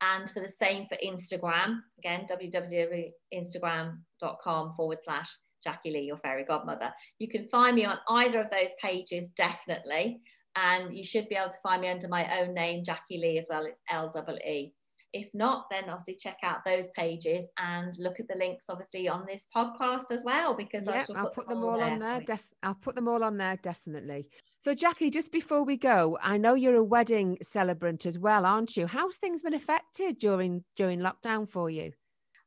And 0.00 0.28
for 0.30 0.40
the 0.40 0.48
same 0.48 0.86
for 0.86 0.96
Instagram, 1.04 1.80
again, 1.98 2.26
www.instagram.com 2.30 4.74
forward 4.76 4.98
slash 5.02 5.36
Jackie 5.64 5.90
Lee, 5.90 6.02
your 6.02 6.18
fairy 6.18 6.44
godmother. 6.44 6.92
You 7.18 7.26
can 7.28 7.44
find 7.44 7.74
me 7.74 7.86
on 7.86 7.98
either 8.08 8.40
of 8.40 8.50
those 8.50 8.74
pages, 8.82 9.30
definitely. 9.30 10.20
And 10.56 10.96
you 10.96 11.04
should 11.04 11.28
be 11.28 11.36
able 11.36 11.50
to 11.50 11.58
find 11.62 11.82
me 11.82 11.88
under 11.88 12.08
my 12.08 12.40
own 12.40 12.54
name, 12.54 12.82
Jackie 12.84 13.18
Lee, 13.18 13.38
as 13.38 13.46
well. 13.50 13.64
It's 13.66 13.80
L 13.90 14.10
E 14.16 14.50
E. 14.50 14.72
If 15.12 15.28
not, 15.32 15.66
then 15.70 15.84
obviously 15.84 16.16
check 16.16 16.38
out 16.42 16.64
those 16.64 16.90
pages 16.90 17.50
and 17.58 17.92
look 17.98 18.20
at 18.20 18.28
the 18.28 18.36
links, 18.36 18.64
obviously, 18.68 19.08
on 19.08 19.24
this 19.26 19.48
podcast 19.54 20.10
as 20.10 20.24
well, 20.24 20.54
because 20.54 20.86
yep, 20.86 21.06
I'll 21.14 21.30
put 21.30 21.48
them, 21.48 21.60
them 21.60 21.68
all, 21.68 21.82
on 21.82 21.98
there. 21.98 22.20
Def- 22.20 22.44
I'll 22.62 22.74
put 22.74 22.94
them 22.94 23.08
all 23.08 23.22
on 23.22 23.36
there, 23.38 23.56
definitely. 23.62 24.28
So, 24.60 24.74
Jackie, 24.74 25.10
just 25.10 25.30
before 25.30 25.62
we 25.62 25.76
go, 25.76 26.18
I 26.20 26.38
know 26.38 26.54
you're 26.54 26.74
a 26.74 26.84
wedding 26.84 27.38
celebrant 27.42 28.04
as 28.04 28.18
well, 28.18 28.44
aren't 28.44 28.76
you? 28.76 28.86
How's 28.86 29.16
things 29.16 29.42
been 29.42 29.54
affected 29.54 30.18
during 30.18 30.64
during 30.74 31.00
lockdown 31.00 31.48
for 31.48 31.70
you? 31.70 31.92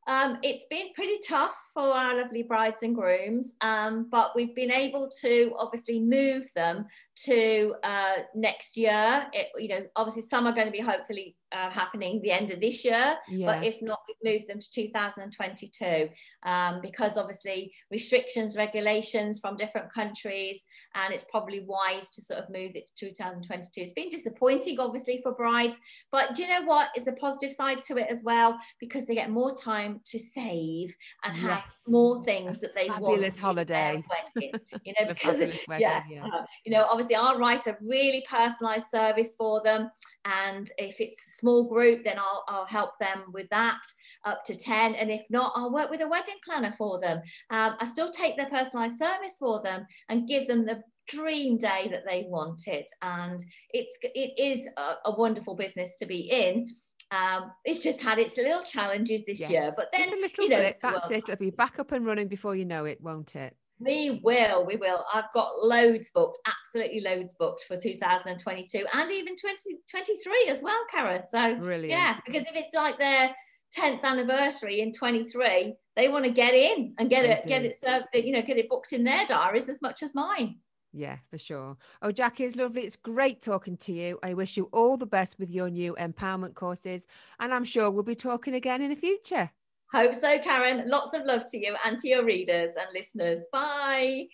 Um, 0.10 0.40
it's 0.42 0.66
been 0.66 0.88
pretty 0.96 1.20
tough 1.28 1.56
for 1.72 1.84
our 1.84 2.16
lovely 2.16 2.42
brides 2.42 2.82
and 2.82 2.96
grooms, 2.96 3.54
um, 3.62 4.08
but 4.10 4.32
we've 4.36 4.56
been 4.56 4.72
able 4.72 5.08
to 5.22 5.54
obviously 5.56 6.00
move 6.00 6.50
them 6.56 6.88
to 7.26 7.76
uh, 7.84 8.16
next 8.34 8.76
year. 8.76 9.28
It, 9.34 9.50
you 9.60 9.68
know, 9.68 9.86
obviously 9.96 10.24
some 10.24 10.48
are 10.48 10.52
going 10.52 10.66
to 10.66 10.72
be 10.72 10.80
hopefully 10.80 11.36
uh, 11.52 11.70
happening 11.70 12.22
the 12.22 12.32
end 12.32 12.52
of 12.52 12.60
this 12.60 12.86
year, 12.86 13.18
yeah. 13.28 13.46
but 13.46 13.66
if 13.66 13.82
not, 13.82 14.00
we've 14.08 14.34
moved 14.34 14.50
them 14.50 14.60
to 14.60 14.70
2022 14.72 16.10
um, 16.44 16.80
because 16.82 17.18
obviously 17.18 17.74
restrictions, 17.92 18.56
regulations 18.56 19.40
from 19.40 19.56
different 19.56 19.92
countries, 19.92 20.66
and 20.96 21.14
it's 21.14 21.26
probably 21.26 21.62
wise 21.62 22.12
to 22.12 22.22
sort 22.22 22.40
of 22.40 22.50
move 22.50 22.72
it 22.76 22.90
to 22.96 23.08
2022. 23.08 23.82
It's 23.82 23.92
been 23.94 24.10
disappointing, 24.10 24.80
obviously, 24.80 25.22
for 25.24 25.34
brides, 25.34 25.80
but 26.12 26.36
do 26.36 26.44
you 26.44 26.50
know 26.50 26.66
what 26.66 26.90
is 26.96 27.08
a 27.08 27.14
positive 27.14 27.54
side 27.54 27.82
to 27.84 27.98
it 27.98 28.08
as 28.10 28.24
well 28.24 28.58
because 28.80 29.06
they 29.06 29.16
get 29.16 29.30
more 29.30 29.54
time 29.54 30.02
to 30.06 30.20
save 30.20 30.96
and 31.24 31.36
yes. 31.36 31.46
have 31.46 31.64
more 31.88 32.24
things 32.24 32.62
that 32.62 32.76
they 32.76 32.88
Fabulous 32.88 33.22
want. 33.22 33.38
holiday, 33.38 34.04
wedding, 34.36 34.54
you 34.84 34.94
know, 35.00 35.08
because 35.08 35.40
wedding, 35.40 35.58
yeah, 35.80 36.04
yeah. 36.10 36.26
Uh, 36.26 36.46
you 36.66 36.72
know, 36.72 36.86
obviously 36.90 37.16
I'll 37.16 37.38
write 37.38 37.68
a 37.68 37.78
really 37.82 38.24
personalised 38.30 38.90
service 38.92 39.36
for 39.38 39.62
them, 39.64 39.90
and 40.26 40.70
if 40.78 41.00
it's 41.00 41.39
small 41.40 41.64
group, 41.64 42.04
then 42.04 42.18
I'll, 42.18 42.44
I'll 42.48 42.66
help 42.66 42.92
them 43.00 43.24
with 43.34 43.50
that 43.50 43.82
up 44.26 44.44
to 44.46 44.56
10. 44.56 44.96
And 44.96 45.10
if 45.10 45.22
not, 45.30 45.54
I'll 45.56 45.74
work 45.74 45.90
with 45.90 46.02
a 46.02 46.08
wedding 46.08 46.36
planner 46.46 46.74
for 46.78 47.00
them. 47.00 47.22
Um, 47.50 47.76
I 47.80 47.86
still 47.86 48.10
take 48.10 48.38
their 48.38 48.50
personalized 48.50 48.98
service 48.98 49.38
for 49.40 49.62
them 49.62 49.86
and 50.10 50.28
give 50.28 50.48
them 50.48 50.66
the 50.66 50.82
dream 51.08 51.58
day 51.58 51.88
that 51.92 52.06
they 52.08 52.26
wanted. 52.28 52.86
And 53.02 53.44
it's, 53.72 53.98
it 54.04 54.40
is 54.40 54.68
a, 54.78 55.10
a 55.10 55.16
wonderful 55.16 55.56
business 55.56 55.96
to 55.98 56.06
be 56.06 56.20
in. 56.20 56.70
Um, 57.12 57.52
it's 57.66 57.82
just 57.82 58.04
had 58.04 58.20
its 58.20 58.38
little 58.38 58.62
challenges 58.62 59.26
this 59.26 59.40
yes. 59.40 59.50
year, 59.50 59.74
but 59.76 59.92
then, 59.92 60.10
you 60.38 60.50
know, 60.50 60.58
bit, 60.58 60.78
that's 60.82 61.10
it. 61.10 61.28
It'll 61.28 61.38
be 61.38 61.50
back 61.50 61.80
up 61.80 61.92
and 61.92 62.06
running 62.06 62.28
before 62.28 62.56
you 62.56 62.66
know 62.66 62.86
it, 62.86 63.02
won't 63.02 63.36
it? 63.36 63.56
We 63.80 64.20
will, 64.24 64.66
we 64.66 64.76
will. 64.76 65.06
I've 65.14 65.32
got 65.34 65.64
loads 65.64 66.12
booked, 66.14 66.40
absolutely 66.46 67.00
loads 67.02 67.36
booked 67.40 67.64
for 67.64 67.78
2022 67.78 68.86
and 68.94 69.12
even 69.12 69.36
2023 69.36 70.48
as 70.50 70.62
well, 70.62 70.80
Karen. 70.92 71.26
So, 71.26 71.56
Brilliant. 71.56 71.90
yeah, 71.90 72.18
because 72.26 72.44
if 72.44 72.56
it's 72.56 72.76
like 72.76 73.00
their 73.00 73.34
10th 73.78 74.04
anniversary 74.04 74.82
in 74.82 74.92
23, 74.92 75.76
they 75.96 76.10
want 76.10 76.26
to 76.26 76.32
get 76.32 76.54
in 76.54 76.94
and 76.98 77.10
get 77.10 77.24
they 77.24 77.32
it, 77.32 77.44
do. 77.44 77.50
get 77.50 77.64
it 77.64 77.80
served, 77.80 78.06
you 78.14 78.34
know, 78.34 78.42
get 78.42 78.58
it 78.58 78.68
booked 78.70 78.94
in 78.94 79.04
their 79.04 79.26
diaries 79.26 79.70
as 79.70 79.82
much 79.82 80.04
as 80.04 80.14
mine. 80.14 80.58
Yeah, 80.92 81.18
for 81.30 81.38
sure. 81.38 81.78
Oh, 82.02 82.12
Jackie, 82.12 82.46
it's 82.46 82.56
lovely. 82.56 82.82
It's 82.82 82.96
great 82.96 83.42
talking 83.42 83.78
to 83.78 83.94
you. 83.94 84.18
I 84.24 84.34
wish 84.34 84.58
you 84.58 84.70
all 84.74 84.98
the 84.98 85.06
best 85.06 85.38
with 85.38 85.52
your 85.52 85.70
new 85.70 85.96
empowerment 86.00 86.56
courses, 86.56 87.06
and 87.40 87.54
I'm 87.54 87.64
sure 87.64 87.92
we'll 87.92 88.04
be 88.04 88.16
talking 88.16 88.56
again 88.56 88.82
in 88.82 88.90
the 88.90 88.96
future. 88.96 89.52
Hope 89.92 90.14
so, 90.14 90.38
Karen. 90.40 90.84
Lots 90.88 91.14
of 91.14 91.26
love 91.26 91.44
to 91.52 91.58
you 91.58 91.76
and 91.86 91.98
to 92.00 92.08
your 92.08 92.24
readers 92.24 92.72
and 92.80 92.88
listeners. 92.94 93.46
Bye. 93.52 94.28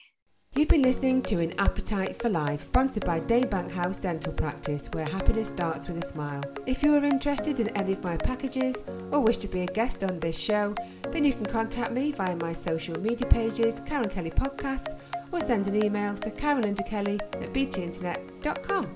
You've 0.53 0.69
been 0.69 0.83
listening 0.83 1.21
to 1.23 1.39
An 1.41 1.53
Appetite 1.59 2.15
for 2.21 2.29
Life, 2.29 2.61
sponsored 2.61 3.03
by 3.03 3.19
Daybank 3.19 3.71
House 3.71 3.97
Dental 3.97 4.31
Practice, 4.31 4.89
where 4.93 5.05
happiness 5.05 5.49
starts 5.49 5.89
with 5.89 6.01
a 6.01 6.07
smile. 6.07 6.41
If 6.65 6.81
you 6.81 6.95
are 6.95 7.03
interested 7.03 7.59
in 7.59 7.67
any 7.69 7.91
of 7.91 8.03
my 8.03 8.15
packages 8.15 8.85
or 9.11 9.19
wish 9.19 9.37
to 9.39 9.49
be 9.49 9.61
a 9.61 9.65
guest 9.65 10.01
on 10.05 10.17
this 10.19 10.37
show, 10.37 10.73
then 11.11 11.25
you 11.25 11.33
can 11.33 11.45
contact 11.45 11.91
me 11.91 12.13
via 12.13 12.37
my 12.37 12.53
social 12.53 12.97
media 13.01 13.27
pages, 13.27 13.81
Karen 13.85 14.09
Kelly 14.09 14.31
Podcasts, 14.31 14.97
or 15.33 15.41
send 15.41 15.67
an 15.67 15.83
email 15.83 16.15
to 16.15 16.31
kelly 16.31 17.19
at 17.33 17.53
btinternet.com. 17.53 18.95